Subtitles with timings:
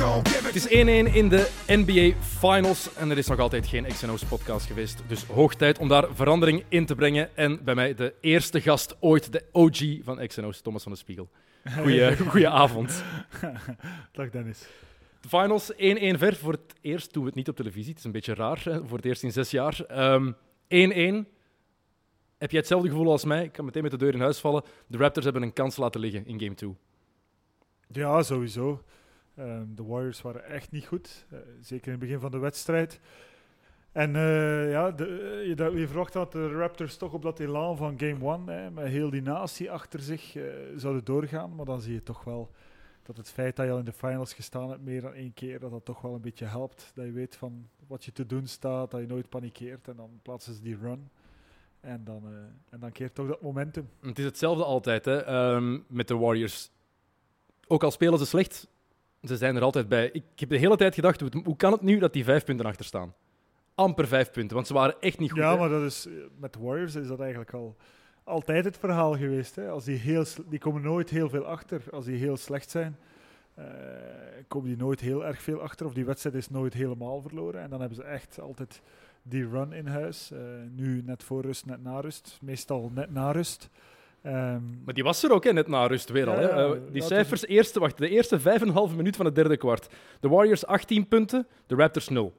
[0.00, 0.70] Het is 1-1
[1.14, 5.02] in de NBA Finals en er is nog altijd geen XNO's podcast geweest.
[5.06, 7.36] Dus hoog tijd om daar verandering in te brengen.
[7.36, 11.28] En bij mij de eerste gast ooit, de OG van XNO's, Thomas van de Spiegel.
[11.78, 13.04] Goeie, goeie avond.
[14.12, 14.66] Dag Dennis.
[15.20, 15.76] De finals 1-1
[16.18, 16.36] ver.
[16.36, 17.88] Voor het eerst doen we het niet op televisie.
[17.88, 19.84] Het is een beetje raar, hè, voor het eerst in zes jaar.
[19.86, 20.32] Ehm,
[20.68, 21.28] 1-1.
[22.38, 23.44] Heb jij hetzelfde gevoel als mij?
[23.44, 24.62] Ik kan meteen met de deur in huis vallen.
[24.86, 26.76] De Raptors hebben een kans laten liggen in game 2.
[27.92, 28.82] Ja, sowieso.
[29.40, 31.26] Ehm, de Warriors waren echt niet goed.
[31.30, 33.00] eh, zeker in het begin van de wedstrijd.
[33.92, 37.76] En eh, ja, de, eh, je, je verwacht dat de Raptors toch op dat elan
[37.76, 40.36] van Game 1, met heel die natie achter zich,
[40.76, 41.54] zouden doorgaan.
[41.54, 42.50] Maar dan zie je toch wel
[43.02, 45.60] dat het feit dat je al in de finals gestaan hebt meer dan één keer,
[45.60, 46.92] dat dat toch wel een beetje helpt.
[46.94, 49.88] Dat je weet van wat je te doen staat, dat je nooit panikeert.
[49.88, 51.10] En dan plaatsen ze die run.
[51.80, 52.32] En dan, eh,
[52.70, 53.88] en dan keert toch dat momentum.
[54.00, 56.70] Het is hetzelfde altijd hè, ehm, met de Warriors.
[57.66, 58.68] Ook al spelen ze slecht,
[59.22, 60.10] ze zijn er altijd bij.
[60.12, 62.84] Ik heb de hele tijd gedacht, hoe, kan het nu dat die vijf punten achter
[62.84, 63.14] staan?
[63.74, 65.40] Amper vijf punten, want ze waren echt niet goed.
[65.40, 65.58] Ja, hè.
[65.58, 67.76] maar dat is, met Warriors is dat eigenlijk al
[68.24, 69.56] altijd het verhaal geweest.
[69.56, 69.68] Hè.
[69.68, 71.82] Als die, heel, die komen nooit heel veel achter.
[71.92, 72.96] Als die heel slecht zijn,
[73.54, 73.64] eh,
[74.48, 75.86] komen die nooit heel erg veel achter.
[75.86, 77.60] Of die wedstrijd is nooit helemaal verloren.
[77.60, 78.82] En dan hebben ze echt altijd
[79.22, 80.30] die run in huis.
[80.30, 80.40] Eh,
[80.70, 82.38] nu net voor rust, net na rust.
[82.42, 83.68] Meestal net na rust.
[84.22, 86.34] Ehm, Maar die was er ook hè, net na rust weer al.
[86.36, 86.40] Hè.
[86.48, 89.34] Ja, Eh, die cijfers, eerste, wacht, de eerste vijf en een halve minuut van het
[89.34, 89.88] derde kwart.
[90.20, 92.32] De Warriors 18 punten, de Raptors 0.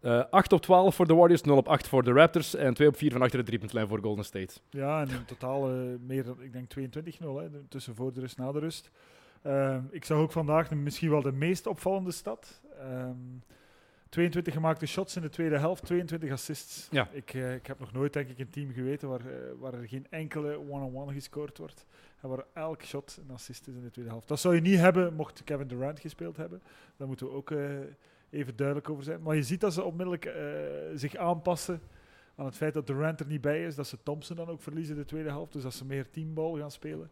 [0.00, 2.88] Eh 8 op 12 voor de Warriors, 0 op 8 voor de Raptors en 2
[2.88, 4.54] op 4 van achter de driepuntlijn voor Golden State.
[4.70, 5.74] Ja, en in totaal eh,
[6.06, 8.90] meer dan, ik denk 22-0, hè, de- tussen voor de rust na de rust.
[9.42, 12.60] Ehm, ik zag ook vandaag de, misschien wel de meest opvallende stad.
[12.80, 13.14] Ehm,
[14.10, 16.88] 22 gemaakte shots in de tweede helft, 22 assists.
[16.90, 17.08] Ja.
[17.12, 19.88] Ik, eh, ik heb nog nooit, denk ik, een team geweten waar, eh, waar er
[19.88, 21.86] geen enkele one-on-one gescoord wordt.
[22.20, 24.28] En waar elk shot een assist is in de tweede helft.
[24.28, 26.62] Dat zou je niet hebben mocht Kevin Durant gespeeld hebben.
[26.96, 27.58] Daar moeten we ook eh,
[28.30, 29.22] even duidelijk over zijn.
[29.22, 30.32] Maar je ziet dat ze onmiddellijk
[30.94, 31.80] zich aanpassen
[32.34, 34.94] aan het feit dat Durant er niet bij is, dat ze Thompson dan ook verliezen
[34.94, 37.10] in de tweede helft, dus dat ze meer teambal gaan spelen.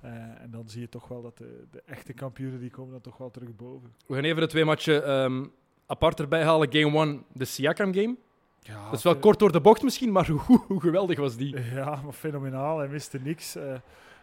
[0.00, 3.16] En dan zie je toch wel dat de, de echte kampioenen die komen dan toch
[3.16, 3.94] wel terug boven.
[4.06, 5.44] We gaan even de twee matchen ehm,
[5.90, 6.72] apart erbij halen.
[6.72, 8.16] Game 1, de Siakam game.
[8.60, 11.56] Ja, Dat is wel kort door de bocht misschien, maar hoe, hoe geweldig was die?
[11.74, 12.78] Ja, maar fenomenaal.
[12.78, 13.56] Hij miste niks.
[13.56, 13.64] Eh,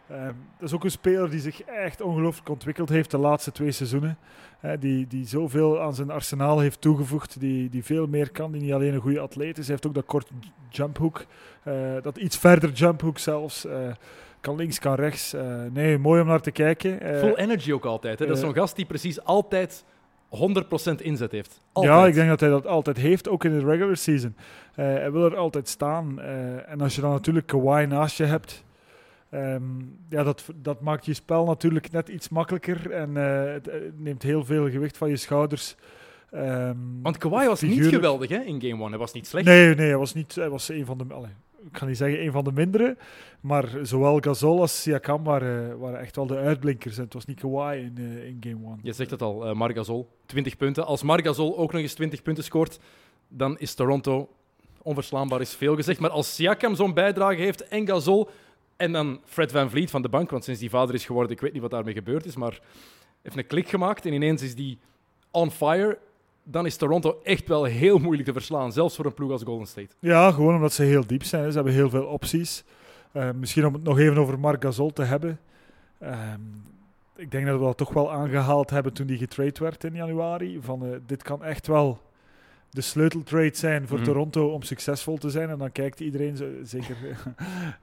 [0.08, 3.70] ehm, dat is ook een speler die zich echt ongelooflijk ontwikkeld heeft de laatste twee
[3.70, 4.18] seizoenen.
[4.60, 8.62] Eh, die, die zoveel aan zijn arsenaal heeft toegevoegd, die, die veel meer kan, die
[8.62, 9.64] niet alleen een goede atleet is.
[9.64, 10.30] Hij heeft ook dat kort
[10.68, 11.24] jumphoek,
[11.62, 13.66] eh, dat iets verder jumphoek zelfs.
[14.40, 15.34] Kan links, kan rechts.
[15.70, 17.18] Nee, mooi om naar te kijken.
[17.18, 18.18] Full energy ook altijd.
[18.18, 18.26] Hè?
[18.26, 19.84] Dat is zo'n gast die precies altijd
[20.30, 21.60] 100% inzet heeft.
[21.72, 21.94] Altijd.
[21.94, 24.36] Ja, ik denk dat hij dat altijd heeft, ook in de regular season.
[24.74, 26.20] Eh, hij wil er altijd staan.
[26.20, 28.64] Eh, en als je dan natuurlijk Kawhi naast je hebt,
[29.30, 29.62] ehm,
[30.08, 34.44] ja, dat, dat maakt je spel natuurlijk net iets makkelijker en eh, het neemt heel
[34.44, 35.76] veel gewicht van je schouders.
[36.30, 38.88] Ehm, Want Kawhi was niet geweldig hè, in Game 1.
[38.88, 39.46] Hij was niet slecht.
[39.46, 41.04] Nee, nee, hij was, niet, hij was een van de...
[41.14, 41.32] Allee,
[41.70, 42.96] ik ga niet zeggen een van de mindere,
[43.40, 46.96] maar zowel Gasol als Siakam waren, waren echt wel de uitblinkers.
[46.96, 48.78] En het was niet Kawhi in, eh, in game one.
[48.82, 50.86] Je zegt het al, eh Margasol, 20 punten.
[50.86, 52.78] Als Margasol ook nog eens 20 punten scoort,
[53.28, 54.28] dan is Toronto
[54.82, 56.00] onverslaanbaar, is veel gezegd.
[56.00, 58.28] Maar als Siakam zo'n bijdrage heeft en Gasol
[58.76, 61.40] en dan Fred Van Vliet van de bank, want sinds die vader is geworden, ik
[61.40, 62.60] weet niet wat daarmee gebeurd is, maar
[63.22, 64.78] heeft een klik gemaakt en ineens is die
[65.30, 65.98] on fire,
[66.50, 69.66] dan is Toronto echt wel heel moeilijk te verslaan, zelfs voor een ploeg als Golden
[69.66, 69.94] State.
[69.98, 71.48] Ja, gewoon omdat ze heel diep zijn.
[71.48, 72.64] Ze hebben heel veel opties.
[73.12, 75.40] Eh, misschien om het nog even over Marc Gasol te hebben.
[75.98, 76.40] Ehm,
[77.16, 80.58] ik denk dat we dat toch wel aangehaald hebben toen die getrade werd in januari.
[80.62, 82.00] Van, eh, dit kan echt wel
[82.70, 84.06] de sleuteltrade zijn voor Mhm.
[84.06, 85.48] Toronto om succesvol te zijn.
[85.50, 86.96] En dan kijkt iedereen, zeker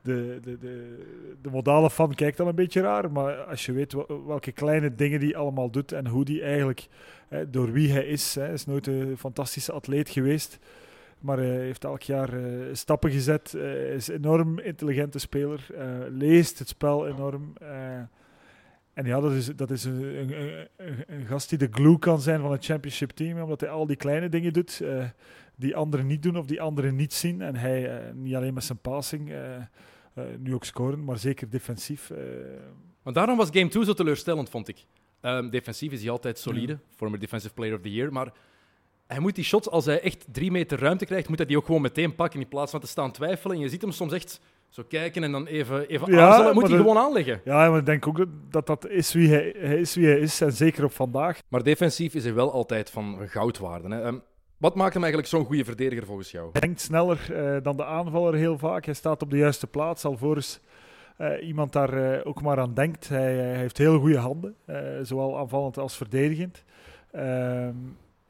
[0.02, 1.04] de, de, de,
[1.42, 3.12] de modale fan kijkt dan een beetje raar.
[3.12, 6.88] Maar als je weet wel- welke kleine dingen die allemaal doet en hoe die eigenlijk,
[7.28, 10.60] eh, door wie hij is, hij is nooit een fantastische atleet geweest.
[11.20, 13.54] Maar hij heeft elk jaar eh, stappen gezet.
[13.54, 15.66] eh, Hij is een enorm intelligente speler.
[15.78, 17.54] eh, leest het spel enorm.
[18.96, 20.68] En ja, dat is, dat is een, een,
[21.08, 23.42] een, gast die de glue kan zijn van het championship team.
[23.42, 25.04] Omdat hij al die kleine dingen doet eh,
[25.56, 27.42] die anderen niet doen of die anderen niet zien.
[27.42, 32.12] En hij eh, niet alleen met zijn passing, eh, nu ook scoren, maar zeker defensief.
[33.04, 34.86] Maar daarom was Game 2 zo teleurstellend, vond ik.
[35.22, 36.80] Ehm, defensief is hij altijd solide, Ja.
[36.96, 38.12] former Defensive Player of the Year.
[38.12, 38.34] Maar
[39.08, 41.66] hij moet die shots, als hij echt drie meter ruimte krijgt, moet hij die ook
[41.66, 43.56] gewoon meteen pakken in plaats van te staan twijfelen.
[43.56, 44.40] En je ziet hem soms echt
[44.76, 46.52] Zo kijken en dan even, even Ja.
[46.54, 47.42] Moet hij gewoon aanleggen.
[47.44, 49.96] Ja, maar ik denk ook dat- dat is wie hij, hij is.
[49.96, 51.40] Wie hij is en zeker op vandaag.
[51.48, 53.88] Maar defensief is hij wel altijd van goudwaarde.
[53.96, 54.02] Hè.
[54.02, 54.16] Ehm,
[54.58, 56.50] wat maakt hem eigenlijk zo'n goede verdediger volgens jou?
[56.52, 58.86] Hij denkt sneller eh, dan de aanvaller heel vaak.
[58.86, 60.60] Hij staat op de juiste plaats, alvorens
[61.18, 63.10] eh, iemand daar eh, ook maar aan denkt.
[63.10, 66.64] Hij, hij heeft heel goede handen, eh, zowel aanvallend als verdedigend.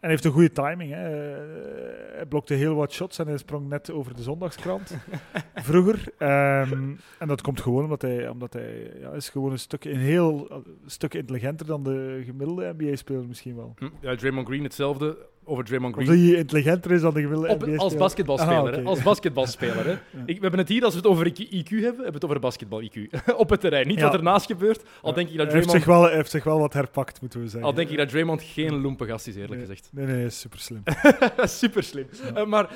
[0.06, 0.92] En heeft een goede timing.
[0.92, 1.04] Hè.
[1.06, 4.96] Eh, hij blokte heel wat shots en hij sprong net over de zondagskrant
[5.56, 6.04] vroeger.
[6.18, 9.98] Ehm, en dat komt gewoon omdat hij, omdat hij ja, is gewoon een stuk, een
[9.98, 13.74] heel een stuk intelligenter dan de gemiddelde NBA-speler misschien wel.
[13.78, 16.20] Hm, Ja, Draymond Green hetzelfde over Draymond Of Green.
[16.30, 17.80] hij intelligenter is dan de gemiddelde Op, NBA-speler.
[17.80, 18.78] als basketbalspeler.
[18.80, 18.86] Ah.
[18.86, 19.86] Als basketbalspeler.
[19.86, 19.92] Hè.
[20.26, 22.26] Ik, we hebben het hier, als we het over IQ, IQ hebben, hebben we het
[22.26, 22.98] over basketbal-IQ.
[23.38, 23.88] Op het terrein.
[23.88, 24.04] Niet Ja.
[24.06, 24.84] wat ernaast gebeurt.
[25.02, 25.16] Al Ja.
[25.16, 27.40] denk ik dat hij, heeft Draymond, zich wel, hij heeft zich wel wat herpakt, moeten
[27.40, 27.64] we zeggen.
[27.70, 29.90] al denk ik dat Draymond geen loempe gast is, eerlijk nee, gezegd.
[29.92, 30.84] Nee, nee, is super slim.
[31.62, 32.08] Super slim.
[32.48, 32.70] Maar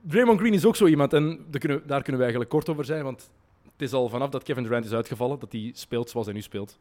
[0.00, 2.84] Draymond Green is ook zo iemand, en daar kunnen, daar kunnen we eigenlijk kort over
[2.84, 3.30] zijn, want
[3.72, 6.42] het is al vanaf dat Kevin Durant is uitgevallen, dat hij speelt zoals hij nu
[6.42, 6.78] speelt.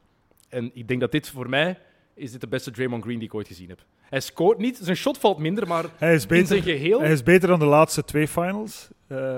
[0.50, 1.80] En ik denk dat dit voor mij
[2.16, 3.80] is dit de beste Draymond Green die ik ooit gezien heb.
[4.02, 7.12] Hij scoort niet, zijn shot valt minder, maar Hij is in beter, zijn geheel, hij
[7.12, 8.88] is beter dan de laatste twee finals.
[9.08, 9.38] Eh,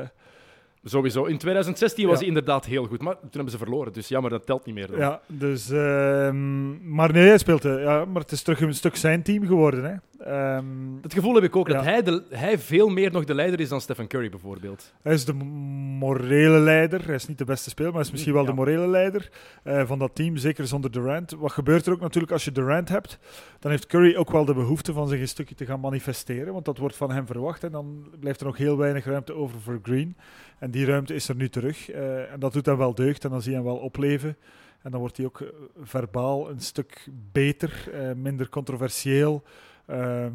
[0.83, 1.23] sowieso.
[1.25, 4.45] In 2016 was hij inderdaad heel goed, maar toen hebben ze verloren, dus jammer, dat
[4.45, 4.87] telt niet meer.
[4.87, 4.99] Dan.
[4.99, 7.65] ja, dus, ehm, maar nee, hij speelt.
[7.65, 9.83] eh, ja, maar het is terug een stuk zijn team geworden.
[9.83, 10.14] Hè.
[10.25, 10.65] Ehm,
[11.01, 13.69] Het gevoel heb ik ook, dat hij, de, hij veel meer nog de leider is
[13.69, 14.93] dan Stephen Curry bijvoorbeeld.
[15.01, 17.05] hij is de morele leider.
[17.05, 18.49] Hij is niet de beste speler, maar hij is misschien wel Ja.
[18.49, 19.29] de morele leider
[19.63, 20.37] eh, van dat team.
[20.37, 21.31] Zeker zonder Durant.
[21.31, 23.19] Wat gebeurt er ook natuurlijk als je Durant hebt?
[23.59, 26.53] Dan heeft Curry ook wel de behoefte van zich een stukje te gaan manifesteren.
[26.53, 27.63] Want dat wordt van hem verwacht.
[27.63, 30.17] En dan blijft er nog heel weinig ruimte over voor Green.
[30.59, 31.89] En die ruimte is er nu terug.
[31.91, 33.23] Eh, en dat doet hem wel deugd.
[33.23, 34.37] En dan zie je hem wel opleven.
[34.81, 35.47] En dan wordt hij ook eh,
[35.81, 39.43] verbaal een stuk beter, minder controversieel.
[39.85, 40.31] Ehm,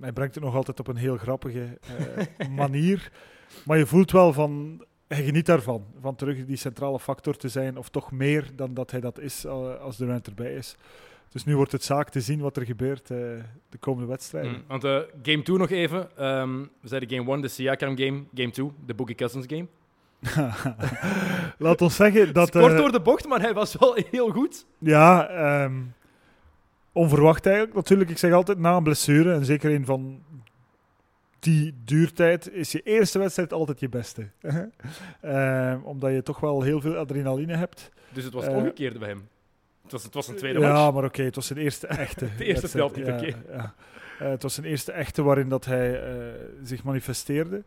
[0.00, 1.78] hij brengt het nog altijd op een heel grappige
[2.38, 3.12] eh, manier.
[3.64, 5.84] Maar je voelt wel van, hij geniet daarvan.
[6.00, 9.44] Van terug die centrale factor te zijn, of toch meer dan dat hij dat is
[9.44, 10.76] eh, als Durant erbij is.
[11.36, 13.18] Dus nu wordt het zaak te zien wat er gebeurt eh,
[13.68, 14.52] de komende wedstrijden.
[14.52, 16.16] Mm, Want eh, game 2 nog even.
[16.16, 18.24] Ehm, we zeiden game 1, de Siakam game.
[18.34, 19.66] Game 2, de Boogie Cousins game.
[21.58, 22.50] Laat ons zeggen dat...
[22.50, 24.66] Kort eh, door de bocht, maar hij was wel heel goed.
[24.78, 25.74] Ja, ehm,
[26.96, 28.10] onverwacht eigenlijk natuurlijk.
[28.10, 30.22] Ik zeg altijd na een blessure, en zeker een van
[31.38, 34.28] die duurtijd, is je eerste wedstrijd altijd je beste.
[35.20, 37.90] Ehm, omdat je toch wel heel veel adrenaline hebt.
[38.12, 39.28] Dus het was het Eh, omgekeerde bij hem.
[39.82, 40.94] Het was, het was een tweede ja, match.
[40.94, 42.28] maar oké, het was zijn eerste echte.
[42.36, 42.92] De eerste wedstrijd.
[42.94, 43.52] telt niet, Ja, oké.
[43.56, 43.74] ja.
[44.18, 46.32] Eh, het was zijn eerste echte waarin dat hij eh,
[46.62, 47.62] zich manifesteerde.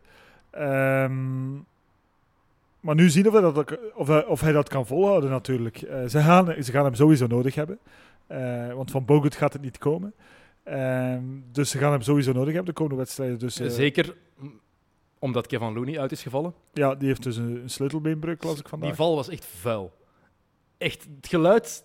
[0.50, 1.54] Ehm,
[2.80, 5.76] maar nu zien we dat, of, hij, of hij dat kan volhouden natuurlijk.
[6.08, 7.78] Ze, gaan, ze gaan hem sowieso nodig hebben.
[8.30, 10.14] Eh, want van Bogut gaat het niet komen.
[10.62, 13.38] Ehm, dus ze gaan hem sowieso nodig hebben de komende wedstrijden.
[13.38, 14.16] Dus, eh, Zeker
[15.18, 16.54] omdat Kevin Looney uit is gevallen.
[16.72, 18.88] Ja, die heeft dus een, een sleutelbeenbreuk, las ik vandaag.
[18.88, 19.92] Die val was echt vuil.
[20.78, 21.84] Echt, het geluid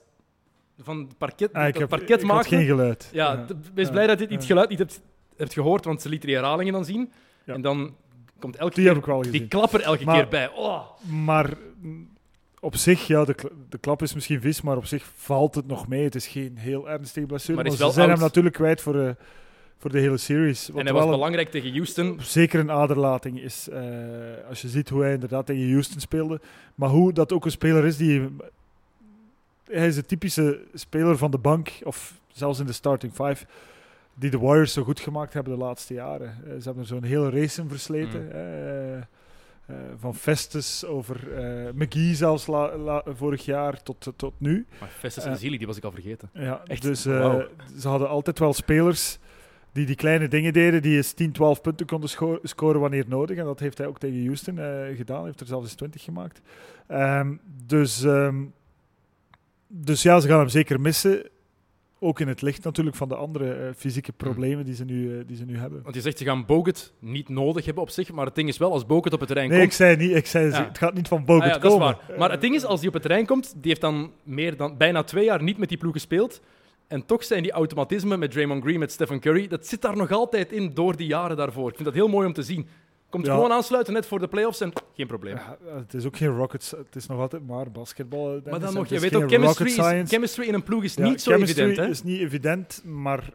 [0.80, 3.10] van het parket, Ah, ik heb, parket ik geen geluid.
[3.12, 3.92] Ja, wees Ja.
[3.92, 4.48] blij dat je dit Ja.
[4.48, 5.02] geluid niet hebt,
[5.38, 7.12] hebt gehoord, want ze lieten die herhalingen dan zien.
[7.46, 7.54] Ja.
[7.54, 7.96] En dan
[8.40, 10.50] komt elke Die keer die klapper elke Maar- keer bij.
[10.50, 10.82] Oh.
[11.10, 11.54] Maar
[12.66, 13.36] op zich, ja, de,
[13.70, 16.04] de klap is misschien vies, maar op zich valt het nog mee.
[16.04, 17.62] Het is geen heel ernstige blessure.
[17.64, 18.18] Maar ze zijn oud.
[18.18, 19.16] hem natuurlijk kwijt voor de,
[19.78, 20.70] voor de hele series.
[20.70, 22.20] En hij was een- belangrijk tegen Houston.
[22.22, 23.70] zeker een aderlating is.
[23.70, 23.82] eh,
[24.50, 26.40] als je ziet hoe hij inderdaad tegen Houston speelde.
[26.76, 28.30] Maar hoe dat ook een speler is die...
[29.66, 33.46] Hij is de typische speler van de bank, of zelfs in de starting five,
[34.14, 36.28] die de Warriors zo goed gemaakt hebben de laatste jaren.
[36.28, 38.22] Eh, ze hebben er zo'n hele race in versleten.
[38.22, 39.04] Mm.
[39.68, 44.66] Eh, eh, van Festus over eh, McGee zelfs la- la- vorig jaar tot, tot nu.
[44.80, 45.32] Maar Festus Eh.
[45.32, 46.30] en Zili, die was ik al vergeten.
[46.34, 46.82] Ja, Echt?
[46.82, 47.40] dus eh,
[47.80, 49.20] ze hadden altijd wel spelers
[49.72, 52.10] die die kleine dingen deden, die eens 10, 12 punten konden
[52.44, 53.38] scoren wanneer nodig.
[53.38, 55.26] En dat heeft hij ook tegen Houston eh, gedaan.
[55.26, 56.42] heeft er zelfs eens 20 gemaakt.
[56.88, 58.44] Ehm, dus, ehm,
[59.68, 61.30] dus ja, ze gaan hem zeker missen.
[62.06, 65.24] Ook in het licht natuurlijk van de andere eh, fysieke problemen die ze, nu, eh,
[65.28, 65.84] die ze nu hebben.
[65.84, 68.58] Want je zegt, ze gaan Bogut niet nodig hebben op zich, maar het ding is
[68.58, 69.74] wel, als Bogut op het terrein Nee, ik komt...
[69.76, 70.66] zei niet, ik zei, Ja.
[70.68, 71.98] het gaat niet van Bogut Ah ja, dat is komen.
[72.08, 72.18] waar.
[72.18, 74.78] Maar het ding is, als hij op het terrein komt, die heeft dan meer dan
[74.78, 76.42] bijna twee jaar niet met die ploeg gespeeld.
[76.88, 80.12] En toch zijn die automatismen met Draymond Green, met Stephen Curry, dat zit daar nog
[80.12, 81.70] altijd in door die jaren daarvoor.
[81.70, 82.68] Ik vind dat heel mooi om te zien.
[83.10, 83.34] Komt Ja.
[83.34, 85.36] gewoon aansluiten net voor de playoffs en geen probleem.
[85.36, 88.42] Ja, het is ook geen rockets, het is nog altijd maar basketbal.
[88.50, 91.04] maar dan nog, je weet ook, chemistry, rocket is, chemistry in een ploeg is Ja,
[91.08, 91.86] niet zo chemistry evident.
[91.86, 91.92] Hè?
[91.94, 93.30] is niet evident, maar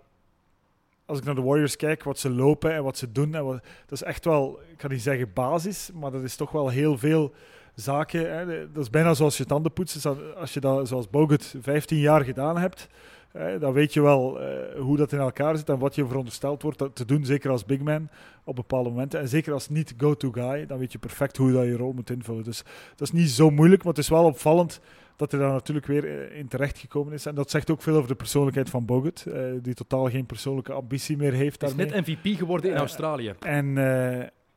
[1.04, 3.54] als ik naar de Warriors kijk, wat ze lopen en wat ze doen, en wat,
[3.86, 6.98] dat is echt wel, ik kan niet zeggen basis, maar dat is toch wel heel
[6.98, 7.32] veel
[7.74, 8.32] zaken.
[8.36, 8.72] Hè.
[8.72, 10.10] Dat is bijna zoals je tanden poetsen.
[10.10, 12.88] Als- Als je dat zoals Bogut 15 jaar gedaan hebt,
[13.32, 16.82] dan weet je wel eh, hoe dat in elkaar zit en wat je verondersteld wordt
[16.92, 18.08] te doen, zeker als big man
[18.44, 19.20] op bepaalde momenten.
[19.20, 21.92] En zeker als niet go-to guy, dan weet je perfect hoe je dat je rol
[21.92, 22.44] moet invullen.
[22.44, 22.62] Dus
[22.96, 24.80] dat is niet zo moeilijk, maar het is wel opvallend
[25.16, 27.26] dat hij daar natuurlijk weer eh, in terecht gekomen is.
[27.26, 30.72] En dat zegt ook veel over de persoonlijkheid van Bogut, eh, die totaal geen persoonlijke
[30.72, 31.94] ambitie meer heeft Hij is daarmee.
[31.94, 33.34] net MVP geworden in Australië.
[33.40, 33.78] En,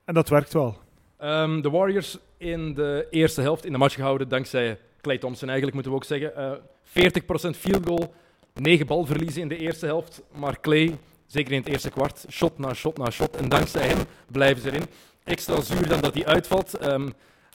[0.05, 0.77] en dat werkt wel.
[1.17, 5.73] Ehm, de Warriors in de eerste helft in de match gehouden dankzij Clay Thompson eigenlijk,
[5.73, 6.35] moeten we ook zeggen.
[6.35, 6.51] Eh
[6.83, 8.13] 40% field goal,
[8.53, 10.22] 9 balverliezen in de eerste helft.
[10.36, 13.36] Maar Clay, zeker in het eerste kwart, shot na shot na shot.
[13.36, 13.98] En dankzij hem
[14.31, 14.83] blijven ze erin.
[15.24, 16.77] Extra zuur dan dat hij uitvalt.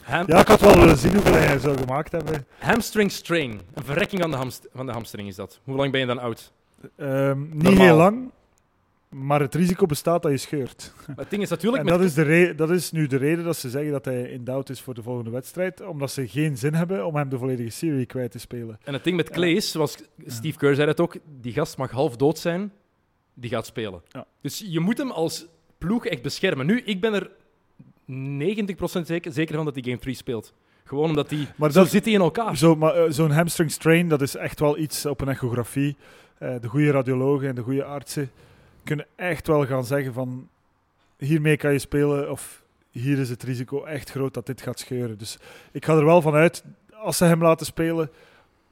[0.03, 2.45] Ham- Ja, ik had wel willen zien hoeveel hij zou gemaakt hebben.
[2.59, 3.61] Hamstring strain.
[3.73, 5.59] Een verrekking aan de, hamst- van de hamstring is dat.
[5.63, 6.51] Hoe lang ben je dan oud?
[6.97, 7.83] Ehm, niet Normaal.
[7.85, 8.31] heel lang,
[9.09, 10.93] maar het risico bestaat dat je scheurt.
[11.07, 11.83] Maar het ding is natuurlijk...
[11.83, 14.21] En met- dat is, de dat is nu de reden dat ze zeggen dat hij
[14.21, 15.81] in doubt is voor de volgende wedstrijd.
[15.87, 18.79] Omdat ze geen zin hebben om hem de volledige serie kwijt te spelen.
[18.83, 21.91] En het ding met Clay is, zoals Steve Kerr zei het ook, die gast mag
[21.91, 22.71] half dood zijn,
[23.33, 24.01] die gaat spelen.
[24.07, 24.25] Ja.
[24.41, 25.45] Dus je moet hem als
[25.77, 26.65] ploeg echt beschermen.
[26.65, 27.29] Nu, ik ben er
[28.11, 30.53] 90% zeker, zeker van dat hij Game 3 speelt.
[30.83, 31.47] Gewoon omdat hij...
[31.55, 32.57] Maar zo dat- zit hij in elkaar.
[32.57, 35.95] Zo, maar, eh, Zo'n hamstring strain, dat is echt wel iets op een echografie.
[36.37, 38.31] Eh, de goede radiologen en de goede artsen
[38.89, 40.49] kunnen echt wel gaan zeggen van
[41.17, 45.17] hiermee kan je spelen of hier is het risico echt groot dat dit gaat scheuren.
[45.17, 45.37] Dus
[45.71, 48.11] ik ga er wel van uit, als ze hem laten spelen,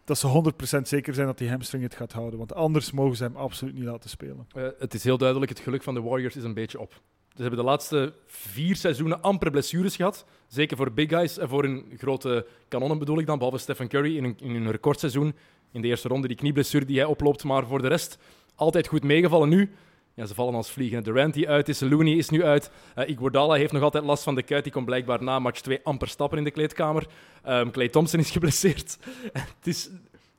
[0.05, 2.37] dat ze 100% zeker zijn dat die hamstring het gaat houden.
[2.37, 4.47] Want anders mogen ze hem absoluut niet laten spelen.
[4.53, 7.01] Eh, het is heel duidelijk, het geluk van de Warriors is een beetje op.
[7.35, 10.25] Ze hebben de laatste vier seizoenen amper blessures gehad.
[10.47, 13.37] Zeker voor big guys en voor hun grote kanonnen bedoel ik dan.
[13.37, 15.35] Behalve Stephen Curry in hun, in hun recordseizoen.
[15.71, 17.43] In de eerste ronde die knieblessure die hij oploopt.
[17.43, 18.17] Maar voor de rest
[18.55, 19.71] altijd goed meegevallen nu.
[20.17, 21.03] Ja, ze vallen als vliegen.
[21.03, 22.71] Durant die uit is, Looney is nu uit.
[22.95, 24.63] Uh, heeft nog altijd last van de kuit.
[24.63, 27.07] Die kon blijkbaar na match 2 amper stappen in de kleedkamer.
[27.47, 28.97] Um, Clay Thompson is geblesseerd.
[29.33, 29.89] het is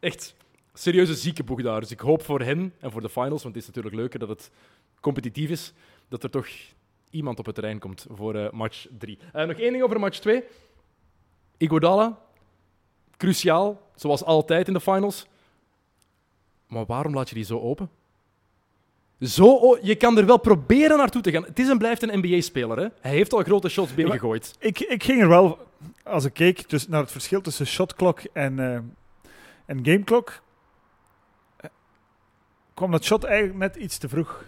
[0.00, 0.34] echt
[0.72, 1.80] serieuze ziekenboeg daar.
[1.80, 4.28] Dus ik hoop voor hen en voor de finals, want het is natuurlijk leuker dat
[4.28, 4.50] het
[5.00, 5.72] competitief is,
[6.08, 6.48] dat er toch
[7.10, 9.18] iemand op het terrein komt voor uh, match 3.
[9.34, 10.44] Uh, nog één ding over match 2.
[11.56, 12.18] Iguodala,
[13.16, 15.26] cruciaal, zoals altijd in de finals.
[16.66, 17.97] Maar waarom laat je die zo open?
[19.20, 21.44] Zo, je kan er wel proberen naartoe te gaan.
[21.44, 22.78] Het is en blijft een NBA-speler.
[22.78, 22.86] Hè?
[23.00, 24.56] Hij heeft al grote shots binnengegooid.
[24.58, 25.58] Ik, ik ging er wel,
[26.04, 28.74] als ik keek dus naar het verschil tussen shotklok en, uh,
[29.66, 30.42] en gameklok,
[32.74, 34.44] kwam dat shot eigenlijk net iets te vroeg.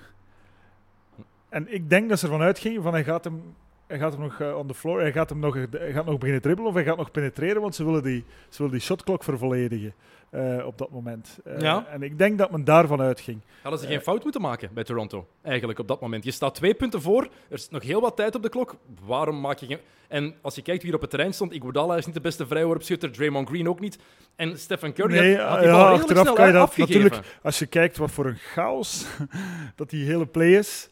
[1.48, 3.54] En ik denk dat ze ervan uitgingen van hij gaat hem,
[3.90, 6.18] hij gaat hem nog uh, on the floor, hij gaat hem nog, hij gaat nog
[6.18, 9.24] beginnen dribbelen of hij gaat nog penetreren, want ze willen die, ze willen die shotklok
[9.24, 9.94] vervolledigen
[10.30, 11.38] uh, op dat moment.
[11.46, 11.86] Uh, ja.
[11.86, 13.40] En ik denk dat men daarvan uitging.
[13.62, 16.24] Hadden ze geen fout moeten maken bij Toronto, eigenlijk op dat moment.
[16.24, 18.76] Je staat twee punten voor, er is nog heel wat tijd op de klok.
[19.06, 19.78] Waarom maak je geen...
[20.08, 22.46] En als je kijkt wie er op het terrein stond, Iguodala is niet de beste
[22.46, 23.98] vrijworpschutter, Draymond Green ook niet.
[24.36, 27.02] En Stephen Curry nee, had, had die ja, achteraf snel kan je dat afgegeven.
[27.02, 29.06] natuurlijk, als je kijkt wat voor een chaos
[29.76, 30.90] dat die hele play is.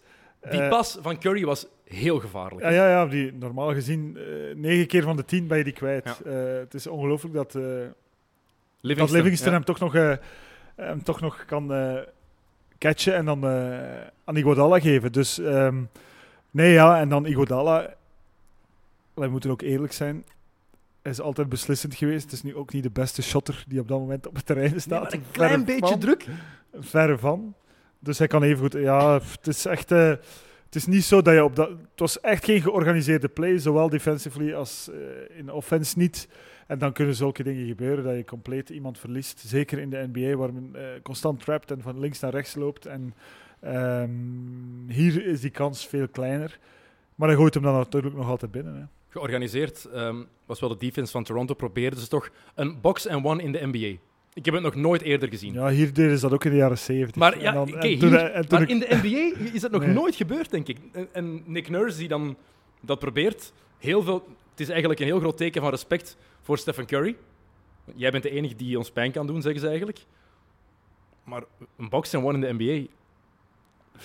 [0.50, 2.60] Die pas van Curry was heel gevaarlijk.
[2.62, 5.72] Ja, ja, ja die, normaal gezien uh, negen keer van de tien ben je die
[5.72, 6.04] kwijt.
[6.04, 6.30] Ja.
[6.30, 9.54] Uh, het is ongelooflijk dat, Livingston, dat Livingston ja.
[9.54, 10.12] hem, toch nog, uh,
[10.76, 11.72] hem toch nog kan
[12.78, 13.44] catchen en dan
[14.24, 15.12] aan Iguodala geven.
[15.12, 15.88] Dus um,
[16.50, 17.94] nee, ja, en dan Iguodala.
[19.14, 20.24] Wij moeten ook eerlijk zijn.
[21.02, 22.24] Hij is altijd beslissend geweest.
[22.24, 24.80] Het is nu ook niet de beste shotter die op dat moment op het terrein
[24.80, 25.12] staat.
[25.12, 25.98] Nee, een klein Verre beetje van.
[25.98, 26.26] druk.
[26.80, 27.54] Verre van.
[27.98, 28.72] Dus hij kan even goed.
[28.72, 29.92] Ja, het is echt.
[30.68, 31.68] Het is niet zo dat je op dat.
[31.68, 36.28] Het was echt geen georganiseerde play, zowel defensively als uh, in offense niet.
[36.66, 39.38] En dan kunnen zulke dingen gebeuren dat je compleet iemand verliest.
[39.38, 42.86] Zeker in de NBA, waar men uh, constant trapt en van links naar rechts loopt.
[42.86, 43.14] En
[43.64, 46.58] um, hier is die kans veel kleiner.
[47.14, 48.74] Maar hij gooit hem dan natuurlijk nog altijd binnen.
[48.74, 48.82] Hè.
[49.08, 51.54] Georganiseerd um, was wel de defense van Toronto.
[51.54, 54.07] Probeerden ze toch een box and one in de NBA.
[54.38, 55.52] Ik heb het nog nooit eerder gezien.
[55.52, 57.16] Ja, hier deden ze dat ook in de jaren 70.
[57.16, 58.68] Maar, ja, dan, okay, toen, hier, en toen maar ik...
[58.68, 59.94] in de NBA is dat nog Nee.
[59.94, 60.78] nooit gebeurd, denk ik.
[60.92, 62.36] En, en, Nick Nurse die dan
[62.80, 66.86] dat probeert, heel veel, het is eigenlijk een heel groot teken van respect voor Stephen
[66.86, 67.16] Curry.
[67.94, 69.98] Jij bent de enige die ons pijn kan doen, zeggen ze eigenlijk.
[71.24, 71.42] Maar
[71.76, 72.86] een box and one in de NBA...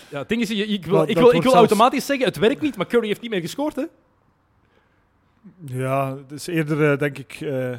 [0.10, 2.38] Ja, het ding is, ik wil, Dat- ik wil, ik wil zelfs- automatisch zeggen, het
[2.38, 3.84] werkt niet, maar Curry heeft niet meer gescoord, hè?
[5.66, 7.72] Ja, het is eerder, eh, denk ik, eh,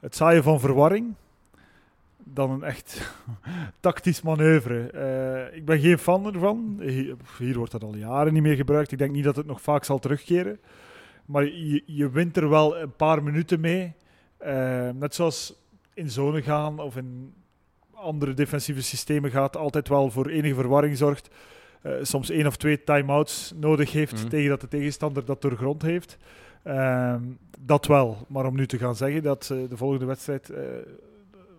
[0.00, 1.14] het zaaien van verwarring
[2.24, 3.12] dan een echt
[3.80, 4.90] tactisch manoeuvre.
[4.90, 6.76] Eh, ik ben geen fan ervan.
[6.80, 8.92] Hier, hier wordt dat al jaren niet meer gebruikt.
[8.92, 10.60] Ik denk niet dat het nog vaak zal terugkeren.
[11.24, 13.92] Maar je, je wint er wel een paar minuten mee.
[14.36, 15.54] Eh, net zoals
[15.94, 17.34] in zone gaan of in
[17.92, 21.30] andere defensieve systemen gaat, altijd wel voor enige verwarring zorgt.
[21.82, 24.28] Eh, soms één of twee time-outs nodig heeft Mhm.
[24.28, 26.18] tegen dat de tegenstander dat doorgrond heeft.
[27.58, 28.26] Dat wel.
[28.28, 30.52] Maar om nu te gaan zeggen dat de volgende wedstrijd,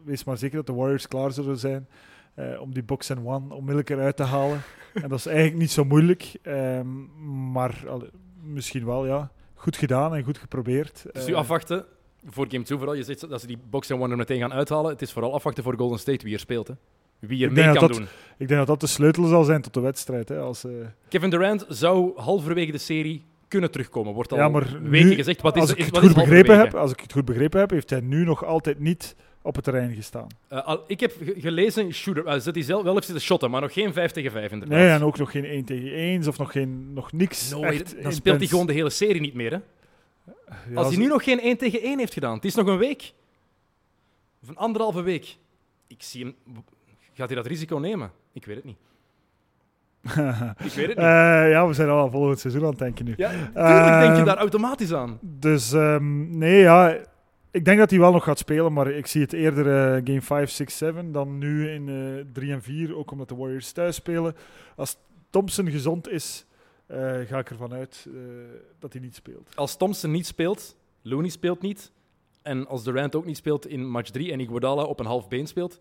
[0.04, 1.88] wees maar zeker dat de Warriors klaar zullen zijn
[2.34, 4.62] eh, om die box and one onmiddellijk eruit te halen.
[5.04, 6.32] en dat is eigenlijk niet zo moeilijk.
[6.42, 6.88] Ehm,
[7.52, 8.10] maar allee,
[8.44, 9.32] misschien wel, ja.
[9.54, 11.06] Goed gedaan en goed geprobeerd.
[11.12, 11.86] Dus nu Eh, afwachten
[12.26, 12.96] voor Game 2 vooral.
[12.98, 14.92] Je zegt dat ze die box and one er meteen gaan uithalen.
[14.92, 16.68] Het is vooral afwachten voor Golden State wie er speelt.
[16.68, 16.74] Hè.
[17.20, 18.08] Wie er mee kan dat doen.
[18.38, 20.30] Ik denk dat dat de sleutel zal zijn tot de wedstrijd.
[20.30, 20.72] Hè, als, eh,
[21.10, 24.14] Kevin Durant zou halverwege de serie kunnen terugkomen.
[24.14, 25.42] Wordt al Ja, maar weken nu, gezegd.
[25.42, 27.60] Wat is, als ik het wat goed is begrepen heb, als ik het goed begrepen
[27.60, 30.28] heb, heeft hij nu nog altijd niet op het terrein gestaan.
[30.48, 33.52] Eh, al- ik heb ge- gelezen, shooter, uh, zit hij zelf wel heeft zitten shotten,
[33.52, 34.78] maar nog geen 5 tegen 5 inderdaad.
[34.78, 37.52] Nee, en ook nog geen 1 tegen 1 of nog, geen, nog niks.
[37.52, 39.52] No, echt dan speelt hij gewoon de hele serie niet meer.
[39.52, 39.58] Hè?
[40.70, 42.78] Ja, Als hij nu nog geen 1 tegen 1 heeft gedaan, het is nog een
[42.78, 43.14] week.
[44.44, 45.38] Of een anderhalve week.
[45.88, 46.36] Ik zie hem...
[47.14, 48.12] Gaat hij dat risico nemen?
[48.34, 48.78] Ik weet het niet.
[50.66, 50.98] Ik weet het niet.
[50.98, 53.14] Eh, ja, we zijn al volgend seizoen aan het denken nu.
[53.18, 55.20] ja, tuurlijk denk je ehm, daar automatisch aan.
[55.22, 56.98] Dus ehm, nee, ja.
[57.52, 60.22] Ik denk dat hij wel nog gaat spelen, maar ik zie het eerder eh, game
[60.22, 62.96] 5, 6, 7 dan nu in eh 3 en 4.
[62.96, 64.36] Ook omdat de Warriors thuis spelen.
[64.76, 64.98] Als
[65.30, 66.46] Thompson gezond is,
[66.86, 68.08] eh, ga ik ervan uit
[68.80, 69.56] dat hij niet speelt.
[69.56, 71.92] Als Thompson niet speelt, Looney speelt niet,
[72.42, 75.48] en als Durant ook niet speelt in match 3 en Iguodala op een half been
[75.48, 75.80] speelt,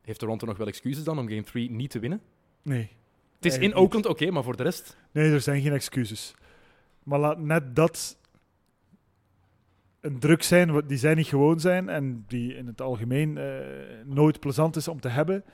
[0.00, 2.20] heeft Toronto nog wel excuses dan om game 3 niet te winnen?
[2.62, 2.90] Nee.
[3.36, 4.96] Het is in Oakland oké, maar voor de rest...
[5.10, 6.34] Nee, er zijn geen excuses.
[7.02, 8.16] Maar laat net dat
[10.02, 13.44] een druk zijn die zij niet gewoon zijn en die in het algemeen eh,
[14.04, 15.44] nooit plezant is om te hebben.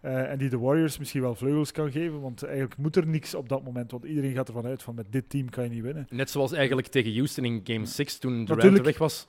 [0.00, 3.34] eh, en die de Warriors misschien wel vleugels kan geven, want eigenlijk moet er niks
[3.34, 3.90] op dat moment.
[3.90, 6.06] Want iedereen gaat ervan uit van met dit team kan je niet winnen.
[6.10, 8.78] Net zoals eigenlijk tegen Houston in game 6 toen Durant Natuurlijk.
[8.78, 9.28] er weg was,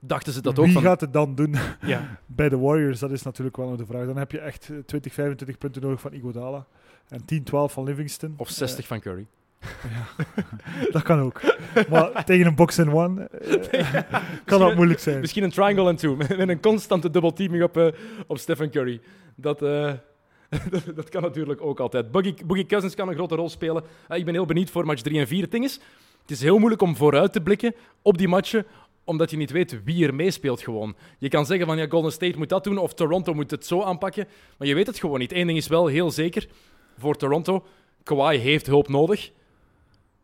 [0.00, 0.82] dachten ze dat ook Wie van...
[0.82, 2.98] gaat het dan doen Ja, bij de Warriors?
[2.98, 4.06] Dat is natuurlijk wel nog de vraag.
[4.06, 6.66] Dan heb je echt eh, 20, 25 punten nodig van Iguodala
[7.08, 8.34] en 10, 12 van Livingston.
[8.36, 9.26] of 60 van Curry.
[9.60, 10.26] Eh,
[10.92, 11.40] dat kan ook.
[11.88, 14.02] maar tegen een box and one eh,
[14.44, 15.20] kan dat moeilijk zijn.
[15.20, 17.86] Misschien een triangle en two, met een constante dubbelteaming op, eh,
[18.26, 19.00] op Stephen Curry.
[19.34, 19.92] Dat, eh,
[20.70, 22.10] dat, dat kan natuurlijk ook altijd.
[22.10, 23.84] Boogie, Boogie Cousins kan een grote rol spelen.
[24.08, 25.42] Eh, ik ben heel benieuwd voor match 3 en 4.
[25.42, 25.80] Het ding is,
[26.22, 28.66] het is heel moeilijk om vooruit te blikken op die matchen,
[29.04, 30.96] omdat je niet weet wie er meespeelt gewoon.
[31.18, 33.82] Je kan zeggen van ja, Golden State moet dat doen of Toronto moet het zo
[33.82, 35.32] aanpakken, maar je weet het gewoon niet.
[35.32, 36.48] Eén ding is wel heel zeker
[36.98, 37.66] voor Toronto,
[38.02, 39.30] Kawhi heeft hulp nodig.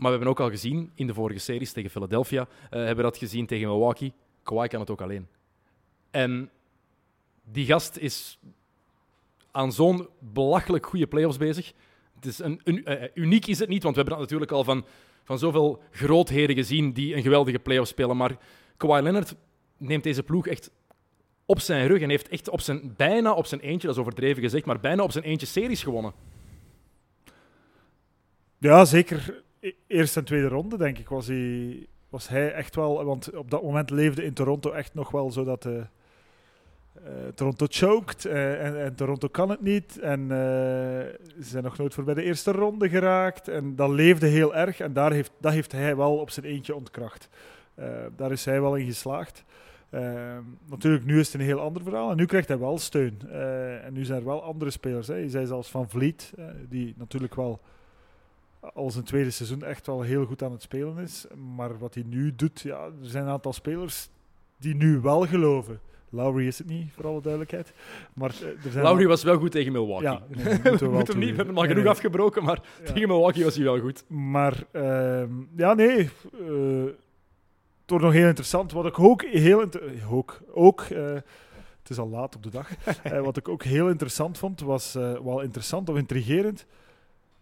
[0.03, 3.03] Maar we hebben ook al gezien in de vorige series tegen Philadelphia, eh, hebben we
[3.03, 4.13] dat gezien tegen Milwaukee.
[4.43, 5.27] Kawhi kan het ook alleen.
[6.11, 6.51] En
[7.45, 8.39] die gast is
[9.51, 11.73] aan zo'n belachelijk goede playoffs bezig.
[12.15, 14.65] Het is een, een- eh, uniek is het niet, want we hebben dat natuurlijk al
[14.65, 14.85] van,
[15.25, 18.17] van zoveel grootheden gezien die een geweldige playoffs spelen.
[18.17, 18.37] Maar
[18.77, 19.35] Kawhi Leonard
[19.77, 20.71] neemt deze ploeg echt
[21.47, 24.43] op zijn rug en heeft echt op zijn, bijna op zijn eentje, dat is overdreven
[24.43, 26.13] gezegd, maar bijna op zijn eentje series gewonnen.
[28.59, 29.43] Ja, zeker.
[29.63, 33.05] E- Eerste en tweede ronde, denk ik, was hij, was hij echt wel...
[33.05, 35.67] Want op dat moment leefde in Toronto echt nog wel zo dat...
[35.67, 35.85] eh, eh,
[37.35, 39.99] Toronto choked eh, en, en Toronto kan het niet.
[39.99, 43.49] En ze zijn nog nooit voorbij de eerste ronde geraakt.
[43.49, 44.81] En dat leefde heel erg.
[44.81, 47.29] En daar heeft, dat heeft hij wel op zijn eentje ontkracht.
[48.17, 49.45] Daar is hij wel in geslaagd.
[49.91, 52.11] Eh, natuurlijk, nu is het een heel ander verhaal.
[52.11, 53.31] En nu krijgt hij wel steun.
[53.85, 55.07] En nu zijn er wel andere spelers.
[55.07, 55.15] Hè.
[55.15, 56.33] Je zei zelfs Van Vliet,
[56.69, 57.61] die natuurlijk wel
[58.75, 61.27] al zijn tweede seizoen echt wel heel goed aan het spelen is.
[61.57, 64.09] Maar wat hij nu doet, ja, er zijn een aantal spelers
[64.59, 65.81] die nu wel geloven.
[66.09, 67.73] Lowry is het niet, voor alle duidelijkheid.
[68.15, 70.09] Maar eh, er zijn Lowry was wel goed tegen Milwaukee.
[70.09, 71.93] Ja, nee, dat moeten we hem niet, we hebben hem al genoeg nee.
[71.93, 72.93] afgebroken, maar Ja.
[72.93, 74.05] tegen Milwaukee was hij wel goed.
[74.09, 75.99] Maar ehm, ja, nee.
[75.99, 76.85] eh
[77.81, 78.73] het wordt nog heel interessant.
[78.73, 79.69] Wat ik ook heel
[80.11, 81.13] ook, ook eh,
[81.79, 82.69] het is al laat op de dag.
[83.25, 86.67] Wat ik ook heel interessant vond, was wel interessant of intrigerend,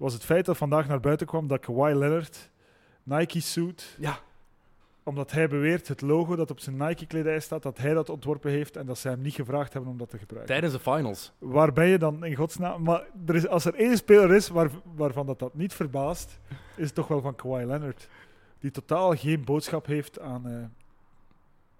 [0.00, 2.50] was het feit dat vandaag naar buiten kwam dat Kawhi Leonard
[3.02, 4.18] Nike suit, Ja.
[5.02, 8.50] omdat hij beweert het logo dat op zijn Nike kledij staat, dat hij dat ontworpen
[8.50, 10.54] heeft en dat ze hem niet gevraagd hebben om dat te gebruiken.
[10.54, 11.32] Tijdens de finals.
[11.38, 12.82] Waar ben je dan in godsnaam?
[12.82, 16.38] Maar er is, als er één speler is waar, waarvan dat, dat niet verbaast,
[16.76, 18.08] is het toch wel van Kawhi Leonard.
[18.58, 20.46] Die totaal geen boodschap heeft aan.
[20.48, 20.64] eh,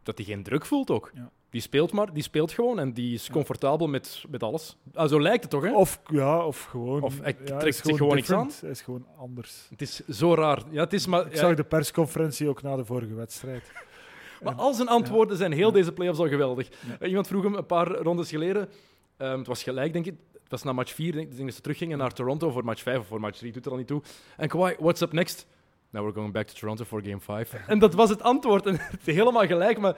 [0.03, 1.11] Dat hij geen druk voelt ook.
[1.15, 1.31] Ja.
[1.51, 4.77] Die speelt maar, die speelt gewoon en die is comfortabel met, met alles.
[4.95, 5.75] Ah, zo lijkt het toch, hè?
[5.77, 7.03] of ja, of gewoon.
[7.03, 8.61] Of hij ja, trekt zich gewoon niks different.
[8.61, 9.67] Hij is gewoon anders.
[9.71, 10.63] Het is zo raar.
[10.71, 13.73] Ja, het is maar, Ik ja, zag de persconferentie ook na de vorige wedstrijd.
[14.43, 16.69] maar al zijn antwoorden zijn heel deze playoffs al geweldig.
[16.99, 18.69] Eh, Iemand vroeg hem een paar rondes geleden.
[19.17, 20.15] ehm, het was gelijk, denk ik.
[20.33, 22.99] Het was na match 4, denk ik dat ze teruggingen naar Toronto voor match 5
[22.99, 24.03] of voor match 3, doet er al niet toe.
[24.37, 25.47] En Kawhi, what's up next?
[25.91, 27.53] Now we're going back to Toronto for game 5.
[27.67, 28.67] En dat was het antwoord.
[28.67, 29.97] En het is helemaal gelijk, maar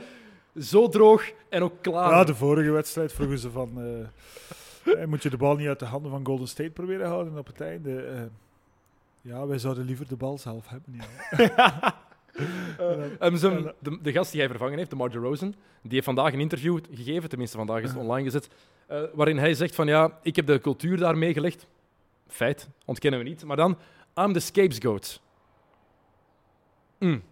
[0.61, 2.11] zo droog en ook klaar.
[2.11, 3.81] Ja, de vorige wedstrijd vroegen ze van.
[4.85, 7.39] eh, eh, moet je de bal niet uit de handen van Golden State proberen houden
[7.39, 8.03] op het einde?
[8.03, 8.23] Eh,
[9.21, 11.01] ja, wij zouden liever de bal zelf hebben.
[11.37, 11.95] Ja.
[13.21, 16.33] Um, zijn- de, de gast die hij vervangen heeft, de Marge Rosen, die heeft vandaag
[16.33, 18.49] een interview gegeven, tenminste vandaag is het online gezet,
[18.87, 21.67] eh, waarin hij zegt van ja, ik heb de cultuur daar meegelegd.
[22.29, 23.45] Feit, ontkennen we niet.
[23.45, 23.79] Maar dan,
[24.15, 25.21] I'm the scapegoat.
[26.99, 27.23] Mm.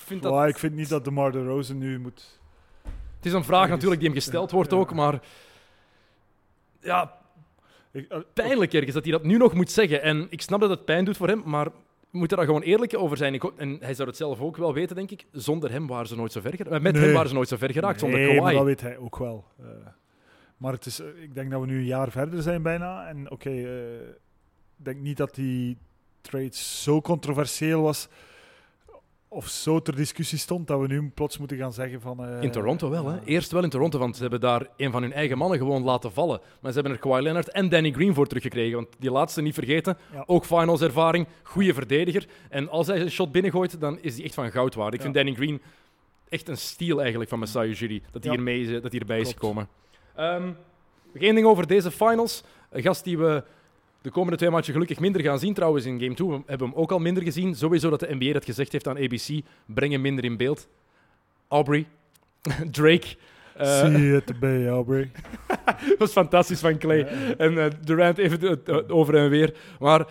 [0.00, 0.48] Ik vind dat...
[0.48, 2.38] Ik vind niet dat de Mar de Rosen nu moet...
[3.16, 5.20] Het is een vraag natuurlijk die hem gesteld wordt ook, maar...
[6.80, 7.18] Ja,
[7.92, 10.02] eh, pijnlijk ergens dat hij dat nu nog moet zeggen.
[10.02, 11.64] En ik snap dat het pijn doet voor hem, maar
[12.10, 13.34] we moeten daar gewoon eerlijk over zijn.
[13.34, 15.26] Ik, en hij zou het zelf ook wel weten, denk ik.
[15.32, 16.74] Zonder hem waren ze nooit zo ver geraakt.
[16.76, 17.02] Eh, Met Nee.
[17.02, 18.42] hem waren ze nooit zo ver geraakt, zonder nee, Kawhi.
[18.42, 19.44] maar dat weet hij ook wel.
[19.60, 19.66] Eh,
[20.56, 23.06] maar het is, ik denk dat we nu een jaar verder zijn bijna.
[23.06, 23.50] En oké,
[24.78, 25.76] ik denk niet dat die
[26.20, 28.08] trade zo controversieel was
[29.32, 32.24] of zo ter discussie stond dat we nu plots moeten gaan zeggen van...
[32.24, 33.18] eh, In Toronto wel, hè?
[33.24, 36.12] Eerst wel in Toronto, want ze hebben daar een van hun eigen mannen gewoon laten
[36.12, 36.40] vallen.
[36.60, 38.74] Maar ze hebben er Kawhi Leonard en Danny Green voor teruggekregen.
[38.76, 40.22] Want die laatste niet vergeten, Ja.
[40.26, 42.26] ook finals ervaring, goede verdediger.
[42.48, 44.92] En als hij een shot binnengooit, dan is hij echt van goud waard.
[44.94, 45.02] Ik Ja.
[45.04, 45.62] vind Danny Green
[46.28, 49.68] echt een steal eigenlijk van Masai Ujiri, dat hij hiermee is, gekomen.
[50.16, 50.46] Ehm,
[51.12, 52.44] nog één ding over deze finals.
[52.70, 53.44] Een gast die we
[54.02, 55.54] de komende twee matchen gelukkig minder gaan zien.
[55.54, 57.54] Trouwens, in game 2 hebben we hem ook al minder gezien.
[57.54, 59.40] Sowieso dat de NBA dat gezegd heeft aan ABC.
[59.66, 60.68] Breng hem minder in beeld.
[61.48, 61.86] Aubrey.
[62.70, 63.06] Drake.
[63.56, 65.10] Eh, Zie het erbij, Aubrey.
[65.88, 67.00] dat was fantastisch van Clay.
[67.38, 69.54] En eh, Durant even over en weer.
[69.78, 70.06] Maar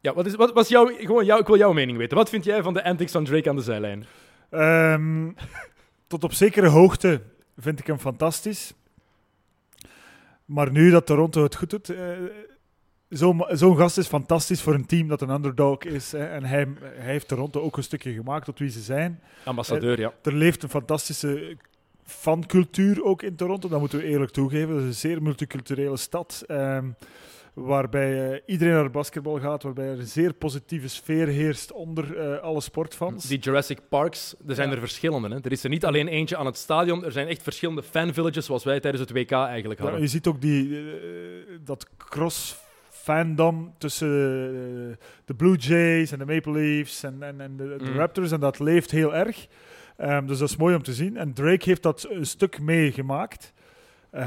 [0.00, 2.16] ja, wat is, wat was jouw, gewoon jouw, ik wil jouw mening weten.
[2.16, 4.06] Wat vind jij van de antics van Drake aan de zijlijn?
[4.50, 5.30] Ehm,
[6.06, 7.20] tot op zekere hoogte
[7.56, 8.74] vind ik hem fantastisch.
[10.44, 11.98] Maar nu dat Toronto het goed doet, eh,
[13.08, 16.12] zo'n zo'n gast is fantastisch voor een team dat een underdog is.
[16.12, 19.20] Hè, en hij, hij heeft Toronto ook een stukje gemaakt tot wie ze zijn.
[19.44, 20.12] Ambassadeur, ja.
[20.22, 21.56] Er leeft een fantastische
[22.04, 24.68] fancultuur ook in Toronto, dat moeten we eerlijk toegeven.
[24.68, 26.44] Dat is een zeer multiculturele stad.
[26.46, 26.88] ehm,
[27.54, 32.38] waarbij eh, iedereen naar basketbal gaat, waarbij er een zeer positieve sfeer heerst onder eh,
[32.42, 33.24] alle sportfans.
[33.26, 34.74] Die Jurassic Parks, er zijn Ja.
[34.74, 35.28] er verschillende.
[35.28, 35.38] Hè.
[35.42, 37.04] Er is er niet alleen eentje aan het stadion.
[37.04, 40.02] Er zijn echt verschillende fanvillages, zoals wij tijdens het WK eigenlijk Ja, hadden.
[40.04, 40.82] je ziet ook die, eh,
[41.64, 41.86] dat
[43.08, 47.90] cross-fandom tussen eh, de Blue Jays en de Maple Leafs en, en, en de, de
[47.90, 47.96] Mm.
[47.96, 48.32] Raptors.
[48.32, 49.46] En dat leeft heel erg.
[49.96, 51.16] Ehm, dus dat is mooi om te zien.
[51.16, 53.52] En Drake heeft dat een stuk meegemaakt.
[54.10, 54.20] Eh,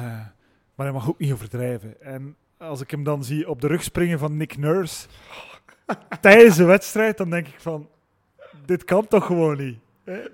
[0.76, 2.02] maar hij mag ook niet overdrijven.
[2.02, 5.08] En als ik hem dan zie op de rug springen van Nick Nurse
[6.22, 7.90] tijdens de wedstrijd, dan denk ik van,
[8.66, 9.80] dit kan toch gewoon niet.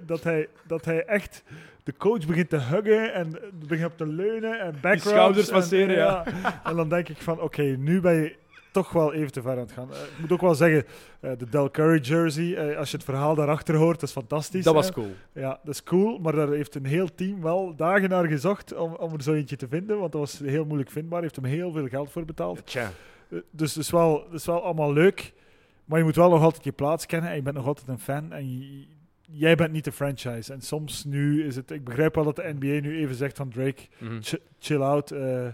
[0.05, 1.43] Dat, hij, dat hij echt
[1.83, 5.95] de coach begint te huggen en begint op te leunen en back schouders en- masseren,
[5.95, 6.23] ja.
[6.63, 8.35] En dan denk ik van, oké, nu ben je
[8.71, 9.91] toch wel even te ver aan het gaan.
[9.93, 10.83] Eh, ik moet ook wel zeggen,
[11.19, 14.63] eh, de Del Curry jersey, eh, als je het verhaal daarachter hoort, dat is fantastisch.
[14.63, 14.79] dat hè.
[14.79, 15.11] was cool.
[15.31, 18.93] Ja, dat is cool, maar daar heeft een heel team wel dagen naar gezocht om,
[18.93, 21.21] om er zo eentje te vinden, want dat was heel moeilijk vindbaar.
[21.21, 22.65] Heeft hem heel veel geld voor betaald.
[22.65, 22.91] Tja.
[23.51, 25.33] Dus het is, wel, het is wel allemaal leuk,
[25.85, 27.99] maar je moet wel nog altijd je plaats kennen en je bent nog altijd een
[27.99, 28.85] fan en je-
[29.31, 30.53] jij bent niet de franchise.
[30.53, 33.49] En soms nu is het, ik begrijp wel dat de NBA nu even zegt van
[33.49, 34.21] Drake, Mhm.
[34.21, 35.47] ch- chill out, eh,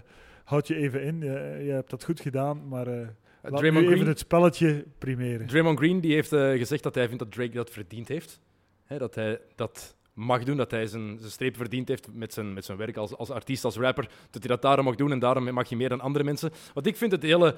[0.44, 3.08] houd je even in, je, je hebt dat goed gedaan, maar eh
[3.42, 4.06] laat nu even Green?
[4.06, 5.46] het spelletje primeren.
[5.46, 8.40] Draymond Green die heeft gezegd dat hij vindt dat Drake dat verdiend heeft.
[8.84, 12.52] Hè, dat hij dat mag doen, dat hij zijn, zijn streep verdiend heeft met zijn,
[12.52, 14.04] met zijn werk als, als artiest, als rapper.
[14.30, 16.50] Dat hij dat daarom mag doen en daarom mag je meer dan andere mensen.
[16.74, 17.54] Want ik vind het hele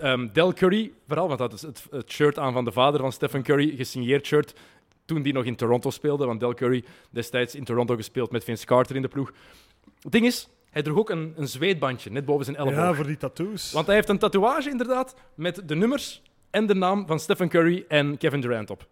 [0.00, 3.12] ehm, Del Curry verhaal, want dat is het, het shirt aan van de vader van
[3.12, 4.54] Stephen Curry, gesigneerd shirt,
[5.06, 6.26] toen die nog in Toronto speelde.
[6.26, 9.32] Want Del Curry destijds in Toronto gespeeld met Vince Carter in de ploeg.
[10.00, 12.84] Het ding is, hij droeg ook een, een zweetbandje net boven zijn elleboog.
[12.84, 13.72] Ja, voor die tattoos.
[13.72, 17.84] Want hij heeft een tatoeage inderdaad met de nummers en de naam van Stephen Curry
[17.88, 18.86] en Kevin Durant op.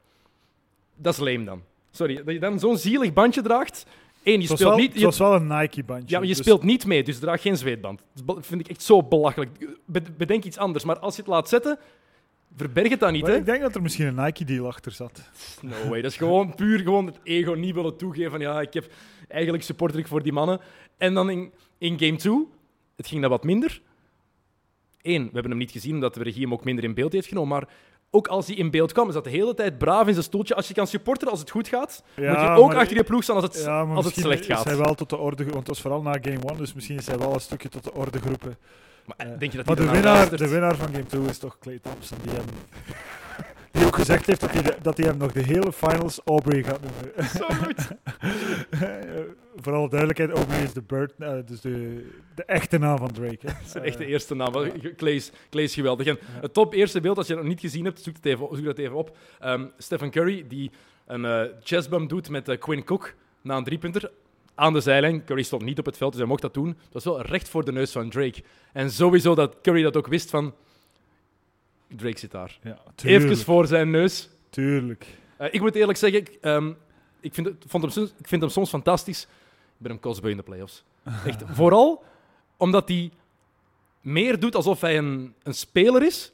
[0.97, 1.63] Dat is lame dan.
[1.91, 3.87] Sorry, dat je dan zo'n zielig bandje draagt.
[4.23, 4.93] Eén, je speelt wel, niet...
[4.93, 6.09] het was wel een Nike-bandje.
[6.09, 8.03] ja, maar je dus- speelt niet mee, dus draag geen zweetband.
[8.25, 9.51] Dat vind ik echt zo belachelijk.
[9.85, 11.79] Be- bedenk iets anders, maar als je het laat zetten,
[12.57, 13.37] verberg het dan niet, Maar hè?
[13.37, 15.23] ik denk dat er misschien een Nike-deal achter zat.
[15.61, 16.03] No way.
[16.03, 18.93] Dat is gewoon puur gewoon het ego niet willen toegeven van ja, ik heb
[19.29, 20.61] eigenlijk supporter ik voor die mannen.
[20.99, 22.47] En dan in, in game 2,
[22.97, 23.81] het ging dat wat minder.
[25.03, 27.27] Eén, we hebben hem niet gezien omdat de regie hem ook minder in beeld heeft
[27.29, 27.49] genomen.
[27.59, 27.69] Maar
[28.11, 30.55] ook als hij in beeld kwam, is dat de hele tijd braaf in zijn stoeltje.
[30.55, 33.23] Als je kan supporteren als het goed gaat, moet je ook maar- achter je ploeg
[33.23, 34.59] staan als het, Ja, als het slecht gaat.
[34.59, 35.45] is hij wel tot de orde...
[35.45, 37.85] Want het was vooral na Game 1, dus misschien is hij wel een stukje tot
[37.85, 38.57] de orde geroepen.
[39.07, 41.79] Maar denk je dat maar de winnaar, de winnaar van Game 2 is toch Clay
[41.79, 42.45] Thompson, die hem...
[43.71, 46.63] Die ook gezegd heeft dat hij, de- dat hij hem nog de hele finals Aubrey
[46.63, 47.29] gaat noemen.
[47.31, 47.89] Zo goed.
[49.63, 53.39] Voor alle duidelijkheid, Aubrey is de bird, eh, dus de, de echte naam van Drake.
[53.47, 53.53] Hè.
[53.71, 54.53] Zijn echte eerste naam.
[54.53, 56.07] Wel, Clay is, Clay is geweldig.
[56.07, 58.49] En het top eerste beeld, als je het nog niet gezien hebt, zoek, het even,
[58.53, 59.17] zoek dat even op.
[59.41, 60.71] Ehm, Stephen Curry, die
[61.07, 64.11] een eh chestbump doet met eh, Quinn Cook na een driepunter
[64.55, 65.25] aan de zijlijn.
[65.25, 66.69] Curry stond niet op het veld, dus hij mocht dat doen.
[66.69, 68.43] Het was wel recht voor de neus van Drake.
[68.73, 70.55] En sowieso dat Curry dat ook wist van...
[71.97, 72.59] Drake zit daar.
[72.63, 72.79] Ja.
[73.03, 74.29] Even voor zijn neus.
[74.51, 75.07] Tuurlijk.
[75.37, 76.73] Eh, ik moet eerlijk zeggen, ik, ehm,
[77.21, 79.23] ik, vind het, vond hem, soms- ik vind hem soms fantastisch.
[79.23, 79.29] Ik
[79.79, 80.85] ben hem kostbeu in de playoffs.
[81.27, 82.05] Echt, vooral
[82.57, 83.11] omdat hij
[84.01, 86.33] meer doet alsof hij een, een speler is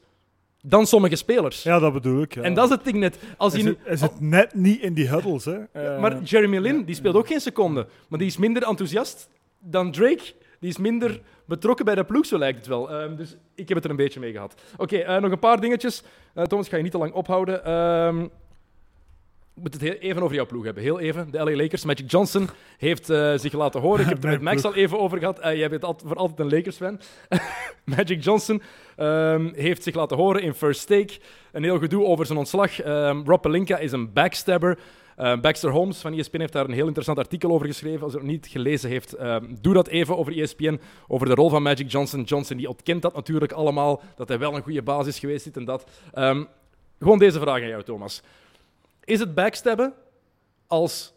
[0.63, 1.63] dan sommige spelers.
[1.63, 2.35] Ja, dat bedoel ik.
[2.35, 2.43] Ja.
[2.43, 3.19] En dat is het ding net.
[3.37, 5.45] Als hij nu, zit, hij zit net niet in die huddles.
[5.45, 5.59] Hè.
[5.73, 7.87] Eh, maar Jeremy Lin, die speelt ook geen seconde.
[8.09, 10.23] Maar die is minder enthousiast dan Drake.
[10.61, 12.91] Die is minder betrokken bij de ploeg, zo lijkt het wel.
[12.91, 14.55] Ehm, dus ik heb het er een beetje mee gehad.
[14.77, 16.03] Oké, eh, nog een paar dingetjes.
[16.35, 17.65] Eh, Thomas, ik ga je niet te lang ophouden.
[17.65, 18.27] Ehm,
[19.63, 20.83] moet het heel even over jouw ploeg hebben.
[20.83, 21.31] Heel even.
[21.31, 21.85] De LA Lakers.
[21.85, 24.01] Magic Johnson heeft eh, zich laten horen.
[24.01, 25.39] Ik heb het er met Max al even over gehad.
[25.39, 27.01] Eh, jij bent voor altijd een Lakers-fan.
[27.97, 28.63] Magic Johnson
[28.97, 31.19] ehm, heeft zich laten horen in First Take.
[31.53, 32.81] Een heel gedoe over zijn ontslag.
[32.81, 34.79] Ehm, Rob Pelinka is een backstabber.
[35.17, 38.03] Ehm, Baxter Holmes van ESPN heeft daar een heel interessant artikel over geschreven.
[38.03, 39.17] Als u het nog niet gelezen heeft,
[39.61, 40.81] doe dat even over ESPN.
[41.09, 42.23] Over de rol van Magic Johnson.
[42.23, 44.03] Johnson die ontkent dat natuurlijk allemaal.
[44.17, 45.91] Dat hij wel een goede basis is geweest, dit en dat.
[46.99, 48.23] Gewoon deze vraag aan jou, Thomas.
[49.11, 49.95] Is het backstabben
[50.67, 51.13] als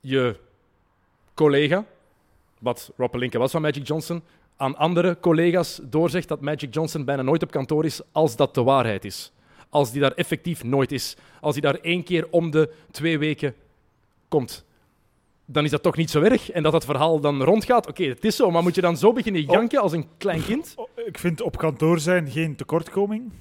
[0.00, 0.36] je
[1.34, 1.84] collega,
[2.58, 4.22] wat Rob Pelinka was van Magic Johnson,
[4.56, 8.62] aan andere collega's doorzegt dat Magic Johnson bijna nooit op kantoor is als dat de
[8.62, 9.32] waarheid is?
[9.68, 11.16] Als die daar effectief nooit is.
[11.40, 13.54] Als hij daar één keer om de twee weken
[14.28, 14.64] komt.
[15.44, 16.50] Dan is dat toch niet zo erg.
[16.50, 17.88] En dat dat verhaal dan rondgaat.
[17.88, 20.72] Oké, het is zo, maar moet je dan zo beginnen janken als een klein kind?
[20.76, 23.32] Oh, Ik vind op kantoor zijn geen tekortkoming.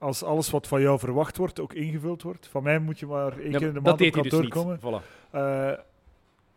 [0.00, 2.48] Als alles wat van jou verwacht wordt ook ingevuld wordt.
[2.48, 4.78] Van mij moet je maar één Ja, keer in de maand op dus kantoor komen.
[4.78, 5.04] Voilà.
[5.30, 5.72] Eh,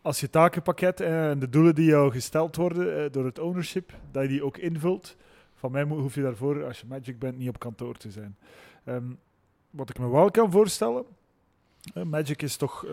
[0.03, 3.93] als je takenpakket eh, en de doelen die jou gesteld worden eh, door het ownership,
[4.11, 5.15] dat je die ook invult.
[5.55, 8.37] Van mij hoef je daarvoor, als je Magic bent, niet op kantoor te zijn.
[8.83, 9.03] Ehm,
[9.69, 11.03] wat ik me wel kan voorstellen,
[11.93, 12.85] eh, Magic is toch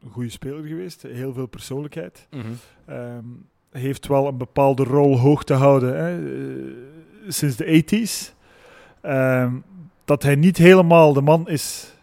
[0.00, 2.26] een goede speler geweest, heel veel persoonlijkheid.
[2.30, 2.46] Mhm.
[2.84, 3.24] Ehm,
[3.70, 8.34] heeft wel een bepaalde rol hoog te houden hè, sinds de 80s.
[9.00, 9.56] Ehm,
[10.08, 11.94] dat hij niet helemaal de man is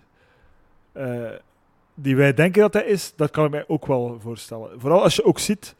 [0.91, 1.29] eh,
[1.93, 4.79] die wij denken dat hij is, dat kan ik mij ook wel voorstellen.
[4.79, 5.75] Vooral als je ook ziet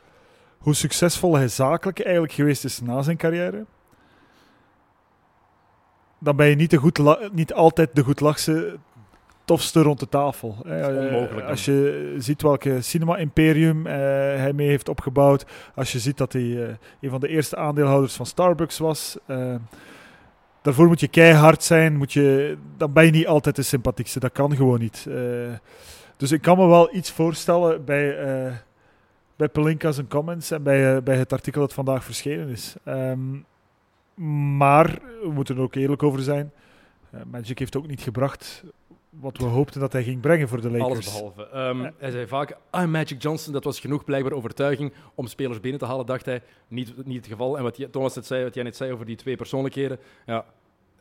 [0.58, 3.66] hoe succesvol hij zakelijk eigenlijk geweest is na zijn carrière.
[6.20, 8.78] Dan ben je niet, de goed niet altijd de goedlachse
[9.44, 10.58] tofste rond de tafel.
[10.66, 11.48] Eh, onmogelijk.
[11.48, 13.94] Als je ziet welke cinema-imperium eh,
[14.38, 15.46] hij mee heeft opgebouwd.
[15.76, 19.18] Als je ziet dat hij een van de eerste aandeelhouders van Starbucks was.
[20.66, 21.98] Daarvoor moet je keihard zijn.
[21.98, 24.20] Moet je, dan ben je niet altijd de sympathiekste.
[24.20, 25.06] Dat kan gewoon niet.
[25.10, 25.16] Eh,
[26.18, 28.54] dus ik kan me wel iets voorstellen bij, eh
[29.36, 32.76] bij Pelinka's en comments en bij, eh, bij het artikel dat vandaag verschenen is.
[32.84, 33.20] Ehm,
[34.58, 36.52] maar we moeten er ook eerlijk over zijn.
[37.32, 38.64] Magic heeft ook niet gebracht
[39.20, 40.90] wat we hoopten dat hij ging brengen voor de Lakers.
[40.90, 41.48] Alles behalve.
[41.50, 41.92] Ehm.
[41.98, 45.86] Hij zei vaak, ah, Magic Johnson, dat was genoeg blijkbaar overtuiging om spelers binnen te
[45.86, 46.42] halen, dacht hij.
[46.68, 47.58] Niet, niet het geval.
[47.58, 50.00] En wat Thomas net zei, wat jij net zei over die twee persoonlijkheden.
[50.26, 50.46] Ja,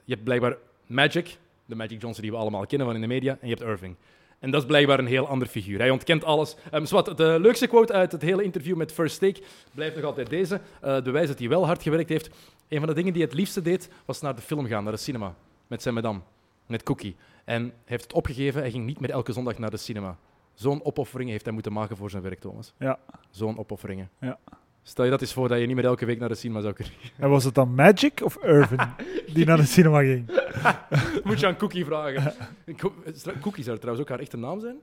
[0.05, 3.33] je hebt blijkbaar Magic, de Magic Johnson die we allemaal kennen van in de media,
[3.41, 3.97] en je hebt Irving.
[4.39, 5.79] En dat is blijkbaar een heel ander figuur.
[5.79, 6.57] Hij ontkent alles.
[6.73, 6.85] Um,
[7.17, 9.43] de leukste quote uit het hele interview met First Take
[9.75, 10.61] blijft nog altijd deze.
[10.81, 12.31] Eh bewijs dat hij wel hard gewerkt heeft.
[12.69, 14.93] Een van de dingen die hij het liefste deed, was naar de film gaan, naar
[14.93, 15.35] de cinema.
[15.67, 16.21] Met zijn madame,
[16.67, 17.17] met Cookie.
[17.45, 20.17] En hij heeft het opgegeven, hij ging niet meer elke zondag naar de cinema.
[20.55, 22.75] Zo'n opofferingen heeft hij moeten maken voor zijn werk, Thomas.
[22.79, 22.99] Ja.
[23.31, 24.11] Zo'n opofferingen.
[24.21, 24.39] Ja.
[24.83, 26.73] Stel je dat eens voor dat je niet meer elke week naar de cinema zou
[26.73, 26.95] kunnen.
[27.19, 28.79] En was het dan Magic of Irvin
[29.35, 30.27] die naar de cinema ging?
[31.25, 32.35] Moet je aan Cookie vragen.
[32.77, 32.95] Co-
[33.41, 34.77] Cookie zou trouwens ook haar echte naam zijn?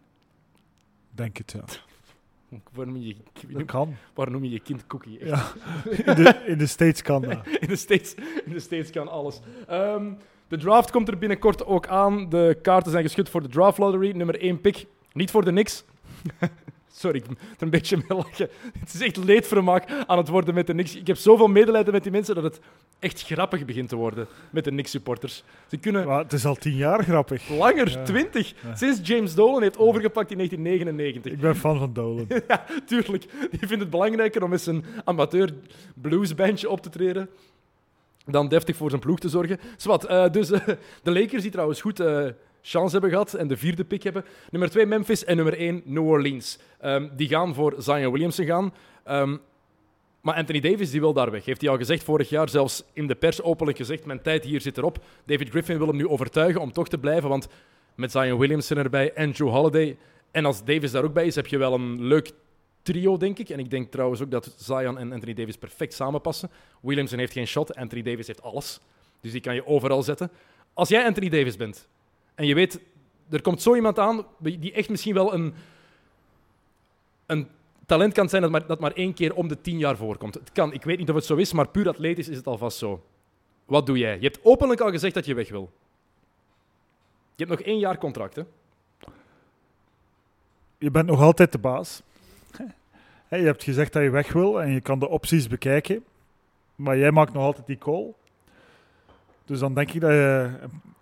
[1.12, 1.64] Denk het, ja.
[2.74, 3.16] Waarom noem je,
[3.48, 3.96] Dat kan.
[4.14, 5.20] waarom noem je je kind Cookie?
[5.20, 5.56] Echt.
[6.06, 6.14] Ja.
[6.16, 7.48] In, de, in de States kan dat.
[7.60, 9.40] In de States, in de States kan alles.
[9.68, 10.12] Ehm,
[10.52, 12.30] de draft komt er binnenkort ook aan.
[12.30, 14.12] De kaarten zijn geschud voor de draft lottery.
[14.16, 14.86] Nummer 1 pick.
[15.14, 15.84] Niet voor de Knicks.
[16.94, 18.50] Sorry, ik moet er een beetje mee lachen.
[18.80, 20.96] Het is echt leedvermaak aan het worden met de Knicks.
[20.96, 22.60] Ik heb zoveel medelijden met die mensen dat het
[23.00, 25.44] echt grappig begint te worden met de Knicks-supporters.
[25.68, 27.50] Ze kunnen Maar het is al tien jaar grappig.
[27.50, 28.04] langer, Ja.
[28.04, 28.76] 20, Ja.
[28.76, 31.32] sinds James Dolan heeft overgepakt in 1999.
[31.32, 32.28] Ik ben fan van Dolan.
[32.48, 33.26] Ja, tuurlijk.
[33.52, 35.54] Die vindt het belangrijker om met zijn amateur
[35.96, 37.30] bluesbandje op te treden
[38.32, 39.60] dan deftig voor zijn ploeg te zorgen.
[39.78, 40.68] Zwat, eh, dus eh,
[41.04, 42.26] de Lakers, die trouwens goed eh
[42.64, 44.26] chance hebben gehad en de vierde pick hebben.
[44.50, 46.60] Nummer 2 Memphis en nummer 1 New Orleans.
[46.80, 48.74] Ehm, die gaan voor Zion Williamson gaan.
[49.04, 49.38] Ehm,
[50.22, 51.46] maar Anthony Davis die wil daar weg.
[51.46, 54.62] Heeft hij al gezegd vorig jaar, zelfs in de pers openlijk gezegd, mijn tijd hier
[54.62, 55.04] zit erop.
[55.26, 57.48] David Griffin wil hem nu overtuigen om toch te blijven, want
[57.96, 59.98] met Zion Williamson erbij en Drew Holiday
[60.32, 62.32] en als Davis daar ook bij is, heb je wel een leuk
[62.82, 63.50] trio, denk ik.
[63.50, 66.50] En ik denk trouwens ook dat Zion en Anthony Davis perfect samenpassen.
[66.82, 68.80] Williamson heeft geen shot, Anthony Davis heeft alles.
[69.22, 70.32] Dus die kan je overal zetten.
[70.74, 71.88] Als jij Anthony Davis bent
[72.36, 72.80] en je weet,
[73.30, 75.54] er komt zo iemand aan die echt misschien wel een,
[77.26, 77.48] een
[77.86, 80.34] talent kan zijn dat maar, dat maar één keer om de tien jaar voorkomt.
[80.34, 82.78] Het kan, ik weet niet of het zo is, maar puur atletisch is het alvast
[82.78, 83.04] zo.
[83.66, 84.16] Wat doe jij?
[84.16, 85.72] Je hebt openlijk al gezegd dat je weg wil.
[87.36, 88.44] Je hebt nog één jaar contract, hè?
[90.82, 92.02] je bent nog altijd de baas.
[93.32, 96.04] Hè, Je hebt gezegd dat je weg wil en je kan de opties bekijken.
[96.76, 98.14] Maar jij maakt nog altijd die call.
[99.46, 100.52] Dus dan denk ik dat je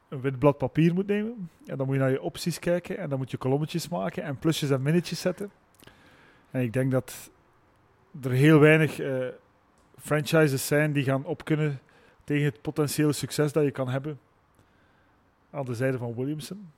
[0.10, 1.50] een, wit blad papier moet nemen.
[1.66, 2.98] En dan moet je naar je opties kijken.
[2.98, 5.52] En dan moet je kolommetjes maken en plusjes en minnetjes zetten.
[6.52, 7.32] En ik denk dat
[8.22, 9.26] er heel weinig eh,
[10.00, 11.80] franchises zijn die gaan opkunnen
[12.24, 14.20] tegen het potentiële succes dat je kan hebben
[15.50, 16.72] aan de zijde van Williamson.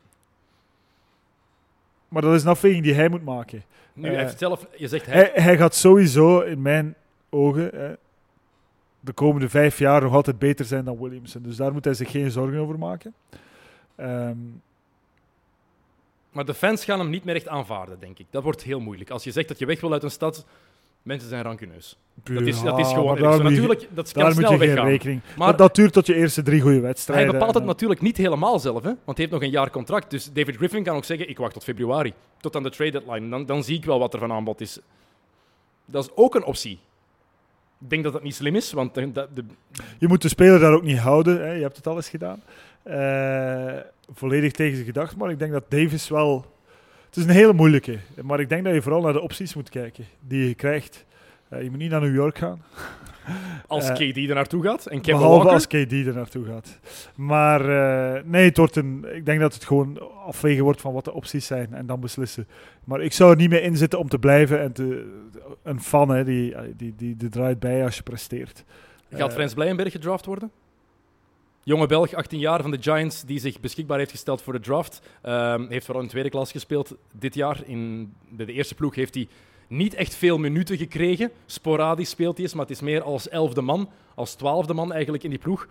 [2.11, 3.63] Maar dat is een afweging die hij moet maken.
[3.93, 6.95] Nu, Eh, hij heeft zelf, je zegt hij, Hij, hij gaat sowieso, in mijn
[7.29, 7.93] ogen, hè,
[8.99, 11.41] de komende vijf jaar nog altijd beter zijn dan Williamson.
[11.41, 13.13] Dus daar moet hij zich geen zorgen over maken.
[13.95, 14.37] Ehm,
[16.31, 18.25] maar de fans gaan hem niet meer echt aanvaarden, denk ik.
[18.29, 19.09] Dat wordt heel moeilijk.
[19.09, 20.45] Als je zegt dat je weg wil uit een stad,
[21.03, 21.97] mensen zijn rancuneus.
[22.23, 24.83] Dat is, dat is ja, gewoon daar Natuurlijk, dat kan Daar moet snel je geen
[24.85, 25.21] rekening.
[25.37, 27.31] Maar- dat, dat duurt tot je eerste drie goede Hij wedstrijden.
[27.31, 28.89] bepaalt het natuurlijk niet helemaal zelf, hè?
[28.89, 30.09] want hij heeft nog een jaar contract.
[30.09, 33.29] Dus David Griffin kan ook zeggen, ik wacht tot februari, tot aan de trade deadline.
[33.29, 34.79] Dan, dan zie ik wel wat er van aanbod is.
[35.85, 36.79] Dat is ook een optie.
[37.81, 39.43] Ik denk dat dat niet slim is, want de, de, de-
[39.99, 41.41] Je moet de speler daar ook niet houden.
[41.41, 41.51] Hè.
[41.51, 42.41] Je hebt het al eens gedaan.
[42.83, 43.77] Eh,
[44.13, 45.15] volledig tegen zijn gedacht.
[45.15, 46.45] Maar ik denk dat Davis wel...
[47.11, 47.99] Het is een hele moeilijke.
[48.21, 51.05] Maar ik denk dat je vooral naar de opties moet kijken die je krijgt.
[51.49, 52.61] Eh, je moet niet naar New York gaan.
[53.67, 55.53] als Eh, KD er naartoe gaat en Kevin Behalve Walker...
[55.53, 56.79] als KD er naartoe gaat.
[57.15, 61.05] Maar eh, nee, het wordt een, ik denk dat het gewoon afwegen wordt van wat
[61.05, 62.47] de opties zijn en dan beslissen.
[62.83, 65.19] Maar ik zou er niet meer in zitten om te blijven en te,
[65.63, 68.63] een fan hè, die, die, die, die draait bij als je presteert.
[69.09, 70.51] Gaat Frans Blijenberg gedraft worden?
[71.63, 75.01] Jonge Belg, 18 jaar van de Giants, die zich beschikbaar heeft gesteld voor de draft.
[75.21, 77.61] Ehm, heeft vooral in tweede klas gespeeld dit jaar.
[77.65, 79.27] In, de eerste ploeg heeft hij
[79.67, 81.31] niet echt veel minuten gekregen.
[81.45, 85.23] Sporadisch speelt hij eens, maar het is meer als elfde man, als twaalfde man eigenlijk
[85.23, 85.67] in die ploeg.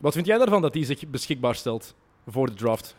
[0.00, 1.94] Wat vind jij daarvan dat hij zich beschikbaar stelt
[2.28, 2.96] voor de draft?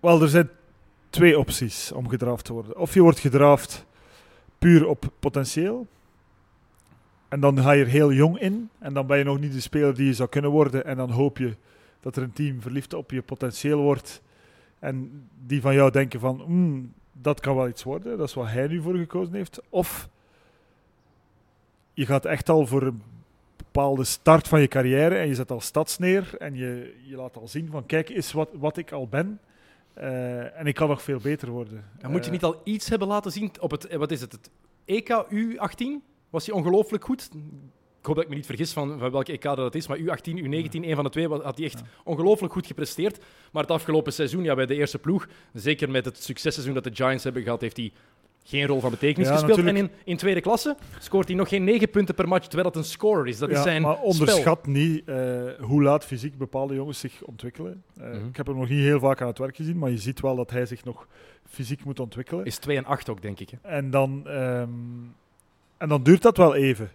[0.00, 0.50] Wel, er zijn
[1.10, 2.76] twee opties om gedraft te worden.
[2.76, 3.86] Of je wordt gedraft
[4.58, 5.86] puur op potentieel.
[7.28, 8.70] En dan ga je er heel jong in.
[8.78, 10.84] En dan ben je nog niet de speler die je zou kunnen worden.
[10.84, 11.56] En dan hoop je
[12.00, 14.22] dat er een team verliefd op je potentieel wordt.
[14.78, 18.18] En die van jou denken van, "Hmm, dat kan wel iets worden.
[18.18, 19.60] Dat is wat hij nu voor gekozen heeft.
[19.68, 20.08] Of
[21.94, 23.02] je gaat echt al voor een
[23.56, 25.14] bepaalde start van je carrière.
[25.14, 26.34] En je zet al stads neer.
[26.38, 29.40] En je, je laat al zien van, kijk eens wat, wat ik al ben.
[29.94, 31.84] Eh, en ik kan nog veel beter worden.
[32.00, 34.20] Dan moet je Eh, niet al iets hebben laten zien op het, eh, wat is
[34.20, 34.50] het, het
[34.84, 36.02] EK U18?
[36.30, 37.28] Was hij ongelooflijk goed?
[38.00, 40.02] Ik hoop dat ik me niet vergis van, van welke EK dat is, maar U18,
[40.44, 43.18] U19, een van de twee, had hij echt ongelooflijk goed gepresteerd.
[43.52, 46.94] Maar het afgelopen seizoen, ja, bij de eerste ploeg, zeker met het successeizoen dat de
[46.94, 47.92] Giants hebben gehad, heeft hij
[48.44, 49.56] geen rol van betekenis Ja, gespeeld.
[49.56, 49.86] natuurlijk.
[49.86, 52.76] En in, in tweede klasse scoort hij nog geen negen punten per match, terwijl het
[52.76, 53.38] een scorer is.
[53.38, 54.06] Dat is zijn maar spel.
[54.06, 57.82] onderschat niet eh, hoe laat fysiek bepaalde jongens zich ontwikkelen.
[58.00, 58.26] Eh, Mhm.
[58.26, 60.36] Ik heb hem nog niet heel vaak aan het werk gezien, maar je ziet wel
[60.36, 61.06] dat hij zich nog
[61.48, 62.44] fysiek moet ontwikkelen.
[62.44, 63.50] Is 2 en 8 ook, denk ik.
[63.50, 63.68] Hè.
[63.68, 64.68] En, dan, ehm,
[65.78, 66.90] en dan duurt dat wel even.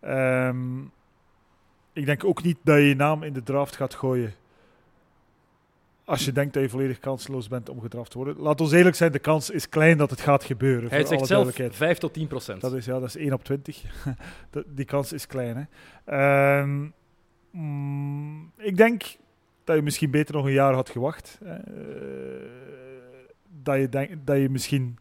[0.00, 0.80] Ehm,
[1.92, 4.32] ik denk ook niet dat je je naam in de draft gaat gooien.
[6.04, 8.36] Als je denkt dat je volledig kansloos bent om gedraft te worden.
[8.38, 10.90] Laat ons eerlijk zijn, de kans is klein dat het gaat gebeuren.
[10.90, 11.76] Hij zegt zelf duidelijkheid.
[11.76, 12.60] 5 tot 10 procent.
[12.60, 13.82] Dat is, ja, dat is 1 op 20.
[14.50, 15.56] Dat- die kans is klein.
[15.56, 15.64] Hè.
[16.60, 16.86] Ehm,
[17.50, 19.02] mm, ik denk
[19.64, 21.38] dat je misschien beter nog een jaar had gewacht.
[21.44, 21.54] Eh,
[23.62, 24.98] dat, je denk, dat je misschien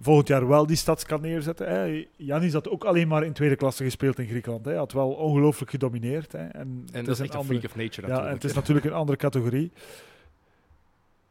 [0.00, 1.68] volgend jaar wel die stads kan neerzetten.
[1.68, 2.06] Hè.
[2.16, 4.64] Janis had ook alleen maar in tweede klasse gespeeld in Griekenland.
[4.64, 6.32] Hij had wel ongelooflijk gedomineerd.
[6.32, 6.38] Hè.
[6.38, 8.44] En, En het dat is een echt een andere- freak of nature ja, en het
[8.44, 9.70] is natuurlijk een andere categorie.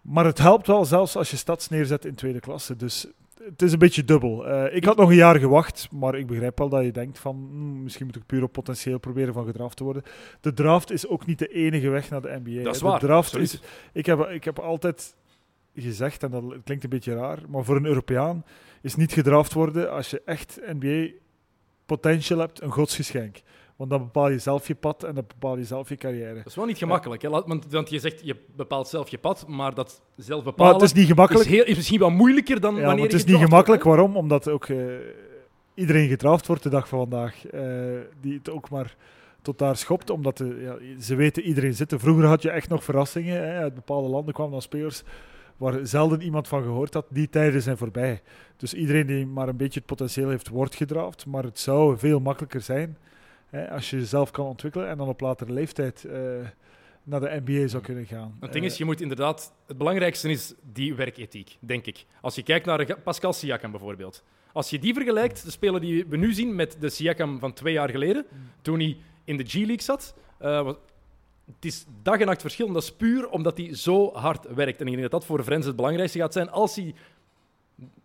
[0.01, 2.75] Maar het helpt wel zelfs als je stads neerzet in tweede klasse.
[2.75, 3.07] Dus
[3.43, 4.47] het is een beetje dubbel.
[4.47, 7.35] Eh, ik had nog een jaar gewacht, maar ik begrijp wel dat je denkt van
[7.35, 10.03] hmm, misschien moet ik puur op potentieel proberen van gedraft te worden.
[10.41, 12.63] De draft is ook niet de enige weg naar de NBA.
[12.63, 13.53] Dat is waar, De draft absoluut.
[13.53, 13.59] is,
[13.93, 15.15] ik, heb, ik heb altijd
[15.75, 18.45] gezegd, en dat klinkt een beetje raar, maar voor een Europeaan
[18.81, 21.07] is niet gedraft worden als je echt NBA
[21.85, 23.41] potential hebt, een godsgeschenk.
[23.75, 26.35] Want dan bepaal je zelf je pad en dan bepaal je zelf je carrière.
[26.35, 27.29] Dat is wel niet gemakkelijk, hè?
[27.29, 30.83] Want, want je zegt je bepaalt zelf je pad, maar dat zelf Maar bepalen het
[30.83, 31.45] is niet gemakkelijk.
[31.45, 33.83] is, heel, is misschien wel moeilijker dan Ja, wanneer maar het je is niet gemakkelijk.
[33.83, 34.17] wordt, Waarom?
[34.17, 34.77] Omdat ook eh,
[35.73, 37.45] iedereen gedraft wordt de dag van vandaag.
[37.47, 37.61] eh,
[38.21, 38.95] die het ook maar
[39.41, 40.09] tot daar schopt.
[40.09, 41.99] Omdat de, ja, ze weten iedereen zitten.
[41.99, 43.47] Vroeger had je echt nog verrassingen.
[43.47, 43.59] Hè.
[43.59, 45.03] Uit bepaalde landen kwamen dan spelers
[45.57, 47.05] waar zelden iemand van gehoord had.
[47.09, 48.21] Die tijden zijn voorbij.
[48.57, 51.25] Dus iedereen die maar een beetje het potentieel heeft, wordt gedraft.
[51.25, 52.97] Maar het zou veel makkelijker zijn
[53.49, 56.19] hè, als je jezelf kan ontwikkelen en dan op latere leeftijd eh,
[57.03, 58.37] naar de NBA zou kunnen gaan.
[58.39, 59.53] Het ding is, Eh, je moet inderdaad...
[59.67, 62.05] Het belangrijkste is die werkethiek, denk ik.
[62.21, 64.23] Als je kijkt naar Pascal Siakam bijvoorbeeld.
[64.53, 67.73] Als je die vergelijkt, de speler die we nu zien met de Siakam van twee
[67.73, 68.25] jaar geleden,
[68.61, 70.69] toen hij in de G-League zat, eh,
[71.45, 72.67] het is dag en nacht verschil.
[72.67, 74.79] En dat is puur omdat hij zo hard werkt.
[74.79, 76.49] En ik denk dat dat voor Frens het belangrijkste gaat zijn.
[76.49, 76.93] Als hij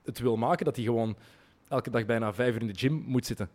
[0.04, 1.16] het wil maken, dat hij gewoon
[1.68, 3.48] elke dag bijna vijf uur in de gym moet zitten.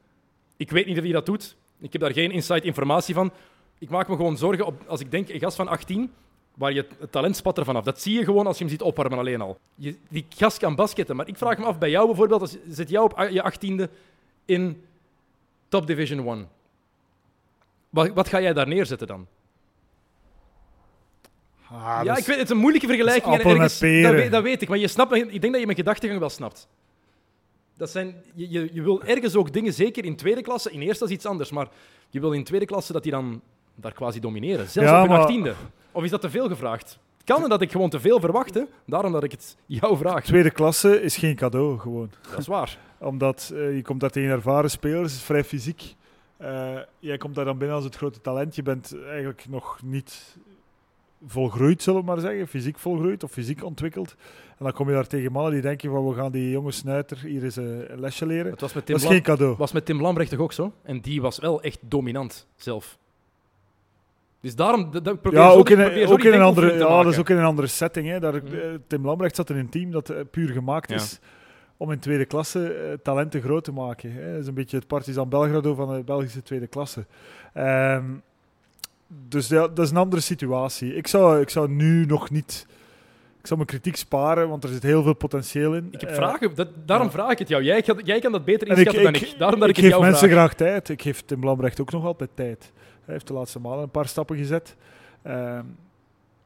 [0.58, 1.56] Ik weet niet of hij dat doet.
[1.80, 3.32] Ik heb daar geen inside informatie van.
[3.80, 6.12] Ik maak me gewoon zorgen op, als ik denk, een gast van 18,
[6.54, 7.84] waar je het talent spat er vanaf.
[7.84, 9.60] Dat zie je gewoon als je hem ziet opwarmen alleen al.
[9.76, 11.16] Je, die gast kan basketten.
[11.16, 13.92] Maar ik vraag me af, bij jou bijvoorbeeld, als, zit jou op je 18e
[14.46, 14.84] in
[15.68, 16.48] Top Division 1.
[17.90, 19.28] Wat, wat ga jij daar neerzetten dan?
[21.72, 23.34] Ah, ja, ik weet, het is een moeilijke vergelijking.
[23.36, 23.80] en ergens-.
[23.80, 26.30] Dat, weet, dat weet ik, maar je snapt, ik denk dat je mijn gedachtegang wel
[26.30, 26.68] snapt.
[27.78, 31.06] Dat zijn, je, je, je wil ergens ook dingen, zeker in tweede klasse, in eerste
[31.06, 31.68] is iets anders, maar
[32.10, 33.42] je wil in tweede klasse dat die dan
[33.76, 34.68] daar quasi domineren.
[34.70, 35.54] Zelfs Ja, op hun maar- achttiende.
[35.92, 37.00] Of is dat te veel gevraagd?
[37.18, 38.62] Het kan dat ik gewoon te veel verwacht, hè?
[38.86, 40.24] daarom dat ik het jou vraag.
[40.24, 42.10] Tweede klasse is geen cadeau, gewoon.
[42.30, 42.78] Dat is waar.
[42.98, 45.96] Omdat eh, je komt daar tegen ervaren spelers, het is vrij fysiek.
[46.38, 48.56] Eh, jij komt daar dan binnen als het grote talent.
[48.56, 50.38] Je bent eigenlijk nog niet
[51.28, 52.48] volgroeid, zullen we maar zeggen.
[52.48, 54.16] Fysiek volgroeid of fysiek ontwikkeld.
[54.58, 57.18] En dan kom je daar tegen mannen die denken van we gaan die jonge snuiter
[57.20, 58.52] hier eens eh, een lesje leren.
[58.52, 59.56] Het was met Tim, Dat is Lam, geen cadeau.
[59.58, 60.74] was met Tim Lambrecht toch ook zo?
[60.84, 62.98] En die was wel echt dominant zelf.
[64.42, 64.92] Dus daarom...
[64.92, 67.04] Dat, dat- probeer Ja, ook in, probeer een, zo ook die in een andere, ja,
[67.04, 68.08] dat is ook in een andere setting.
[68.08, 68.20] Hè.
[68.20, 68.56] Daar, Mhm.
[68.56, 70.96] eh, Tim Lambrecht zat in een team dat eh, puur gemaakt Ja.
[70.96, 71.20] is
[71.78, 74.12] om in tweede klasse talenten groot te maken.
[74.12, 74.32] Hè.
[74.32, 77.06] Dat is een beetje het Partizan Belgrado van de Belgische tweede klasse.
[77.54, 78.04] Ehm,
[79.28, 80.96] dus ja, dat is een andere situatie.
[80.96, 82.68] Ik zou, ik zou nu nog niet...
[83.40, 85.88] Ik zou mijn kritiek sparen, want er zit heel veel potentieel in.
[85.92, 87.14] Ik heb Eh, vragen, dat, daarom ja.
[87.14, 87.64] vraag ik het jou.
[87.64, 89.38] Jij, kan- jij kan dat beter ik, inschatten ik, dan ik.
[89.40, 90.40] Daarom dat ik, ik het geef jou mensen vraag.
[90.40, 90.90] graag tijd.
[90.90, 92.72] Ik geef Tim Lambrecht ook nog altijd tijd.
[93.06, 94.76] Hij heeft de laatste maanden een paar stappen gezet.
[95.22, 95.64] Ehm,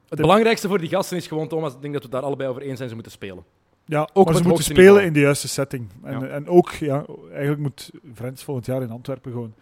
[0.10, 2.62] Het belangrijkste voor die gasten is gewoon, Thomas, ik denk dat we daar allebei over
[2.62, 3.44] eens zijn, ze moeten spelen.
[3.86, 5.08] Ja, op maar ze moeten spelen niveau.
[5.08, 5.88] in de juiste setting.
[6.04, 6.28] En, Ja.
[6.28, 9.54] en ook, ja, eigenlijk moet Frans volgend jaar in Antwerpen gewoon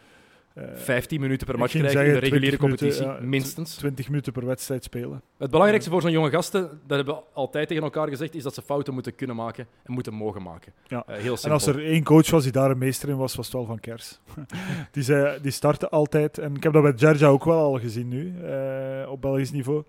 [0.76, 3.76] 15 minuten per match krijgen in de reguliere 20 minuten, competitie, ja, minstens.
[3.76, 5.22] 20 minuten per wedstrijd spelen.
[5.38, 8.54] Het belangrijkste voor zo'n jonge gasten, dat hebben we altijd tegen elkaar gezegd, is dat
[8.54, 10.74] ze fouten moeten kunnen maken en moeten mogen maken.
[10.88, 11.04] Ja.
[11.08, 11.52] Eh, heel En simpel.
[11.52, 13.80] als er één coach was die daar een meester in was, was het wel van
[13.80, 14.20] Kers.
[14.92, 18.08] die, zei, die startte altijd, en ik heb dat bij Gerja ook wel al gezien
[18.08, 19.84] nu, eh, op Belgisch niveau.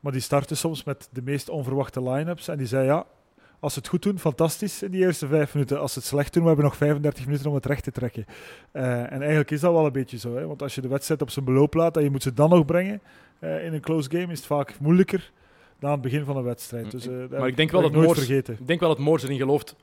[0.00, 2.48] Maar die startte soms met de meest onverwachte line-ups.
[2.48, 3.06] En die zei, ja,
[3.60, 5.80] als ze het goed doen, fantastisch in die eerste vijf minuten.
[5.80, 8.24] Als ze het slecht doen, we hebben nog 35 minuten om het recht te trekken.
[8.72, 10.36] Eh, en eigenlijk is dat wel een beetje zo.
[10.36, 10.46] Hè?
[10.46, 12.64] Want als je de wedstrijd op zijn beloop laat en je moet ze dan nog
[12.64, 13.00] brengen
[13.38, 15.32] eh, in een close game, is het vaak moeilijker
[15.78, 16.90] dan aan het begin van een wedstrijd.
[16.90, 18.54] Dus, eh, dat Maar ik denk wel dat nooit Moors- vergeten.
[18.60, 19.76] Ik denk wel dat Moors erin gelooft,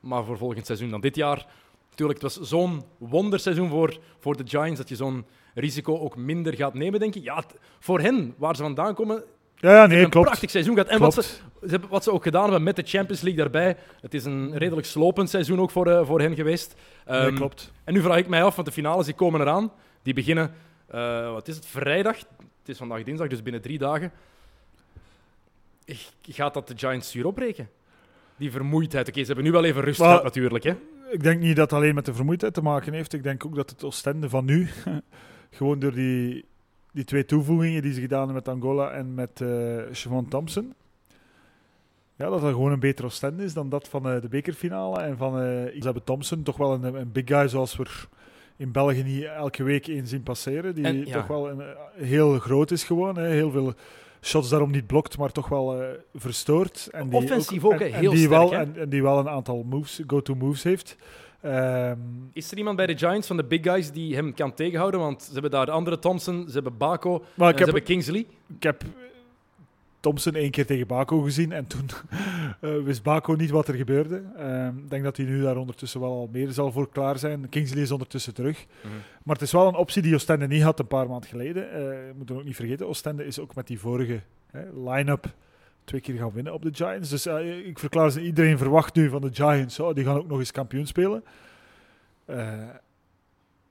[0.00, 1.46] maar voor volgend seizoen dan dit jaar.
[1.90, 5.24] Natuurlijk, het was zo'n wonderseizoen voor, voor de Giants dat je zo'n
[5.54, 7.22] risico ook minder gaat nemen, denk ik.
[7.22, 7.44] Ja,
[7.78, 9.22] voor hen, waar ze vandaan komen,
[9.56, 10.26] Ja, nee, een klopt.
[10.26, 10.90] prachtig seizoen gehad.
[10.90, 11.14] En wat
[11.60, 14.86] ze, wat ze ook gedaan hebben met de Champions League daarbij, het is een redelijk
[14.86, 16.74] slopend seizoen ook voor, eh, voor hen geweest.
[17.06, 17.72] Nee, Ehm, klopt.
[17.84, 19.72] En nu vraag ik mij af, want de finales die komen eraan.
[20.02, 20.54] Die beginnen,
[20.86, 22.16] eh, wat is het, vrijdag.
[22.18, 24.12] Het is vandaag dinsdag, dus binnen drie dagen.
[26.22, 27.68] Gaat dat de Giants zuur opbreken?
[28.36, 29.08] Die vermoeidheid.
[29.08, 30.64] Oké, ze hebben nu wel even rust gehad natuurlijk.
[30.64, 30.74] Hè?
[31.10, 33.12] Ik denk niet dat het alleen met de vermoeidheid te maken heeft.
[33.12, 34.68] Ik denk ook dat het Oostende van nu,
[35.50, 36.44] gewoon door die,
[36.96, 40.74] die twee toevoegingen die ze gedaan hebben met Angola en met eh Siobhan Thompson,
[42.16, 45.00] ja, dat dat gewoon een beter Oostende is dan dat van eh, de bekerfinale.
[45.00, 47.84] En van, eh, hebben Thompson toch wel een, een big guy zoals we
[48.56, 50.74] in België niet elke week in zien passeren.
[50.74, 51.12] Die En, ja.
[51.12, 51.62] toch wel een,
[51.96, 53.16] heel groot is gewoon.
[53.18, 53.28] Hè.
[53.28, 53.72] Heel veel
[54.22, 56.88] shots daarom niet blokt, maar toch wel eh, verstoort.
[56.92, 58.52] En die Offensief ook, en- en heel die sterk, wel.
[58.52, 60.96] En, en die wel een aantal moves, go-to moves heeft.
[61.40, 61.98] Ehm,
[62.32, 65.00] Is er iemand bij de Giants van de big guys die hem kan tegenhouden?
[65.00, 68.26] Want ze hebben daar de andere Thompson, ze hebben Bako, maar ze heb, hebben Kingsley.
[68.56, 68.82] ik heb
[70.00, 71.86] Thompson één keer tegen Baco gezien en toen
[72.60, 74.22] eh, wist Baco niet wat er gebeurde.
[74.36, 77.48] Ehm, Ik denk dat hij nu daar ondertussen wel al meer zal voor klaar zijn.
[77.48, 78.66] Kingsley is ondertussen terug.
[78.82, 78.92] Mhm.
[79.22, 81.70] Maar het is wel een optie die Oostende niet had een paar maanden geleden.
[81.72, 84.20] Eh we moeten ook niet vergeten, Oostende is ook met die vorige
[84.50, 85.26] hè, line-up
[85.86, 87.10] twee keer gaan winnen op de Giants.
[87.10, 90.28] Dus eh, ik verklaar ze, iedereen verwacht nu van de Giants, oh, die gaan ook
[90.28, 91.24] nog eens kampioen spelen.
[92.24, 92.52] Eh,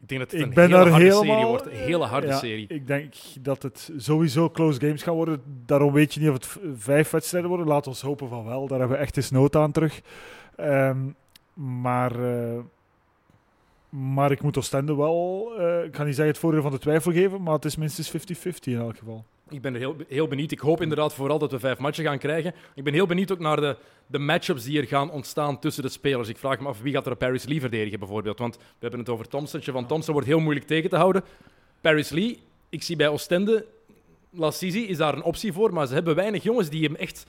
[0.01, 1.65] Ik denk dat het Ik een ben hele harde helemaal- serie wordt.
[1.65, 2.65] Een hele harde ja, serie.
[2.67, 5.41] Ik denk dat het sowieso close games gaan worden.
[5.65, 7.67] Daarom weet je niet of het vijf wedstrijden worden.
[7.67, 8.67] Laat ons hopen van wel.
[8.67, 10.01] Daar hebben we echt eens nood aan terug.
[10.55, 10.97] Ehm,
[11.53, 12.59] maar, eh,
[13.89, 15.51] maar ik moet Oostende wel,
[15.83, 18.73] ik ga niet zeggen het voordeel van de twijfel geven, maar het is minstens 50-50
[18.73, 19.23] in elk geval.
[19.49, 20.51] Ik ben heel, heel benieuwd.
[20.51, 22.53] Ik hoop inderdaad vooral dat we vijf matchen gaan krijgen.
[22.75, 23.77] Ik ben heel benieuwd ook naar de,
[24.07, 26.29] de matchups die er gaan ontstaan tussen de spelers.
[26.29, 28.39] Ik vraag me af wie gaat er Paris Lee verdedigen bijvoorbeeld.
[28.39, 29.61] Want we hebben het over Thompson.
[29.61, 31.23] Van Thompson wordt heel moeilijk tegen te houden.
[31.81, 32.39] Paris Lee,
[32.69, 33.65] ik zie bij Oostende,
[34.29, 35.73] Lassisi is daar een optie voor.
[35.73, 37.25] Maar ze hebben weinig jongens die hem echt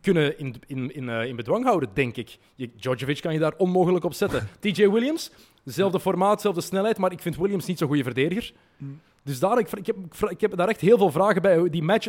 [0.00, 2.38] kunnen in, in, in, eh, in bedwang houden, denk ik.
[2.54, 2.70] Je,
[3.20, 4.48] kan je daar onmogelijk op zetten.
[4.60, 5.30] TJ Williams,
[5.62, 6.98] dezelfde formaat, dezelfde snelheid.
[6.98, 8.52] Maar ik vind Williams niet zo'n goede verdediger.
[8.76, 9.00] Mm.
[9.22, 9.96] Dus daar, ik, heb,
[10.28, 11.70] ik heb daar echt heel veel vragen bij.
[11.70, 12.08] Die match,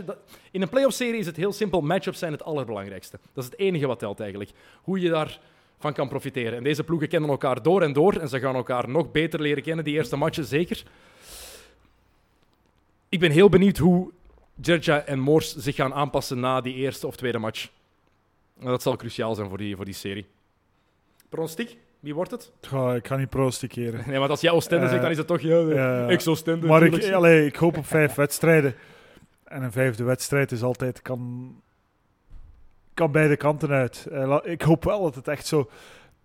[0.52, 1.82] in een playoff-serie is het heel simpel.
[1.82, 3.20] Matchups zijn het allerbelangrijkste.
[3.34, 4.52] Dat is het enige wat telt eigenlijk.
[4.82, 6.58] Hoe je daarvan kan profiteren.
[6.58, 8.14] En deze ploegen kennen elkaar door en door.
[8.14, 10.84] En ze gaan elkaar nog beter leren kennen, die eerste matchen zeker.
[13.10, 14.12] Ik ben heel benieuwd hoe
[14.62, 17.70] Gerja en Moors zich gaan aanpassen na die eerste of tweede match.
[18.60, 20.26] Dat zal cruciaal zijn voor die, voor die serie.
[21.30, 21.78] Pronostiek?
[22.04, 22.52] Wie wordt het?
[22.96, 24.04] Ik ga niet protestikeren.
[24.08, 25.42] Nee, want als jij Oostende Eh, zegt, dan is het toch...
[25.42, 26.08] Ja, ja.
[26.10, 26.68] ex-Oostende.
[26.68, 28.76] Maar ik, allee, ik hoop op vijf wedstrijden.
[29.44, 31.02] En een vijfde wedstrijd is altijd...
[31.02, 31.52] Kan,
[32.94, 34.08] kan beide kanten uit.
[34.12, 35.70] Eh, ik hoop wel dat het echt zo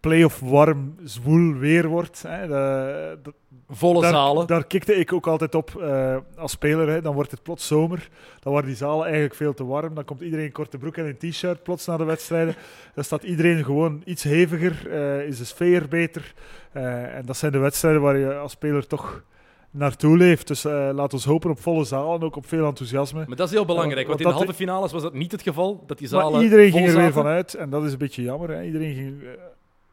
[0.01, 2.23] play-off warm, zwoel weer wordt.
[2.29, 2.47] Hè.
[2.47, 3.35] De- de-
[3.71, 4.47] Volle daar, zalen.
[4.47, 6.89] Daar kikte ik ook altijd op eh, als speler.
[6.89, 7.01] Hè.
[7.03, 8.09] Dan wordt het plots zomer.
[8.41, 9.95] Dan worden die zalen eigenlijk veel te warm.
[9.95, 12.55] Dan komt iedereen in korte broek en een t-shirt plots naar de wedstrijden.
[12.95, 14.91] Dan staat iedereen gewoon iets heviger.
[14.91, 16.35] eh, is de sfeer beter.
[16.73, 19.23] Eh, en dat zijn de wedstrijden waar je als speler toch
[19.71, 20.47] naartoe leeft.
[20.49, 23.25] Dus eh laat ons hopen op volle zalen en ook op veel enthousiasme.
[23.27, 25.43] Maar dat is heel belangrijk, want Want in de halve finales was dat niet het
[25.43, 25.85] geval.
[25.87, 27.23] Dat die Maar zalen iedereen vol ging er weer zaten.
[27.23, 27.55] van uit.
[27.55, 28.49] En dat is een beetje jammer.
[28.51, 28.63] Hè.
[28.63, 29.29] Iedereen ging, eh,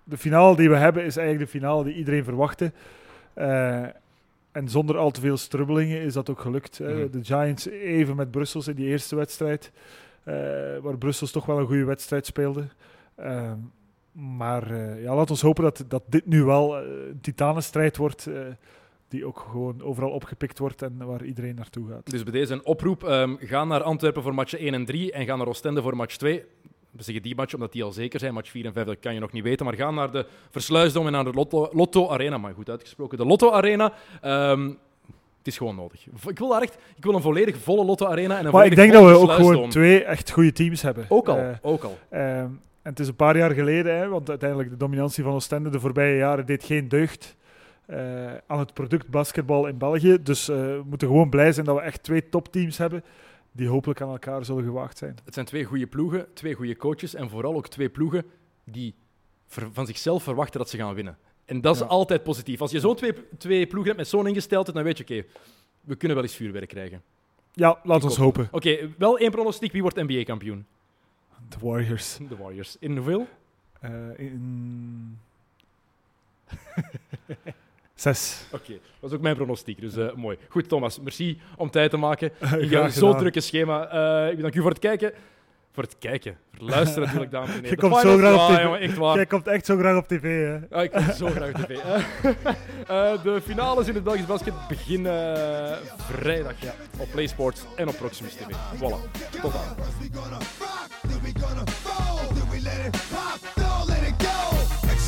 [0.05, 2.71] de finale die we hebben is eigenlijk de finale die iedereen verwachtte.
[3.33, 3.83] Eh,
[4.51, 6.79] en zonder al te veel strubbelingen is dat ook gelukt.
[6.79, 7.07] Mhm.
[7.11, 9.71] De Giants even met Brussels in die eerste wedstrijd.
[10.23, 10.33] eh,
[10.81, 12.67] waar Brussels toch wel een goede wedstrijd speelde.
[13.15, 13.57] Ehm,
[14.11, 18.29] maar eh, ja, laat ons hopen dat, dat dit nu wel een titanenstrijd wordt.
[19.07, 22.11] die ook gewoon overal opgepikt wordt en waar iedereen naartoe gaat.
[22.11, 23.03] Dus bij deze een oproep.
[23.03, 26.15] ehm, ga naar Antwerpen voor match 1 en 3 en ga naar Oostende voor match
[26.17, 26.43] 2.
[26.97, 28.33] We zeggen die match omdat die al zeker zijn.
[28.33, 29.65] Match 4 en 5 dat kan je nog niet weten.
[29.65, 32.37] Maar ga naar de Versluisdom en naar de Lotto, Lotto Arena.
[32.37, 33.93] Maar goed uitgesproken, de Lotto Arena.
[34.21, 34.67] Ehm,
[35.37, 36.05] het is gewoon nodig.
[36.27, 38.75] Ik wil daar echt ik wil een volledig volle Lotto Arena en een Maar ik
[38.75, 41.05] denk dat we ook gewoon twee echt goede teams hebben.
[41.09, 41.97] Ook al, Eh, ook al.
[42.09, 42.23] Ehm,
[42.81, 45.79] en het is een paar jaar geleden, hè, want uiteindelijk de dominantie van Oostende de
[45.79, 47.35] voorbije jaren deed geen deugd
[47.85, 47.97] eh,
[48.47, 50.17] aan het product basketbal in België.
[50.23, 53.03] Dus eh, we moeten gewoon blij zijn dat we echt twee topteams hebben
[53.55, 55.17] die hopelijk aan elkaar zullen gewaagd zijn.
[55.25, 58.25] Het zijn twee goede ploegen, twee goede coaches en vooral ook twee ploegen
[58.63, 58.93] die
[59.47, 61.17] van zichzelf verwachten dat ze gaan winnen.
[61.45, 61.85] En dat is Ja.
[61.87, 62.61] altijd positief.
[62.61, 65.23] Als je zo twee, twee ploegen hebt met zo'n ingesteldheid, dan weet je, oké,
[65.81, 67.01] we kunnen wel eens vuurwerk krijgen.
[67.53, 68.47] Ja, laat ons hoop- hopen.
[68.51, 69.71] Oké, wel één pronostiek.
[69.71, 70.65] Wie wordt NBA-kampioen?
[71.49, 72.17] De Warriors.
[72.29, 72.77] De Warriors.
[72.79, 73.27] In hoeveel?
[73.79, 75.19] Eh, in...
[77.95, 78.45] Zes.
[78.51, 80.37] Oké, dat was ook mijn pronostiek, dus eh, mooi.
[80.49, 82.31] Goed, Thomas, merci om tijd te maken.
[82.59, 83.87] In jouw zo drukke schema.
[83.87, 85.11] Eh, ik bedank u voor het kijken.
[85.71, 86.37] Voor het kijken.
[86.51, 87.69] Voor het luisteren natuurlijk, dames en heren.
[87.69, 88.63] Je komt zo graag op Ja, tv.
[88.63, 89.15] jongen, echt waar.
[89.15, 90.75] Jij komt echt zo graag op tv, hè?
[90.77, 91.77] Ah, ik kom zo graag op tv.
[91.77, 91.95] Eh,
[93.13, 95.37] eh, de finales in het Belgisch basket beginnen
[95.97, 96.53] vrijdag
[96.97, 98.55] op PlaySports en op Proximus TV.
[98.77, 99.09] Voilà.
[99.41, 99.61] Tot dan.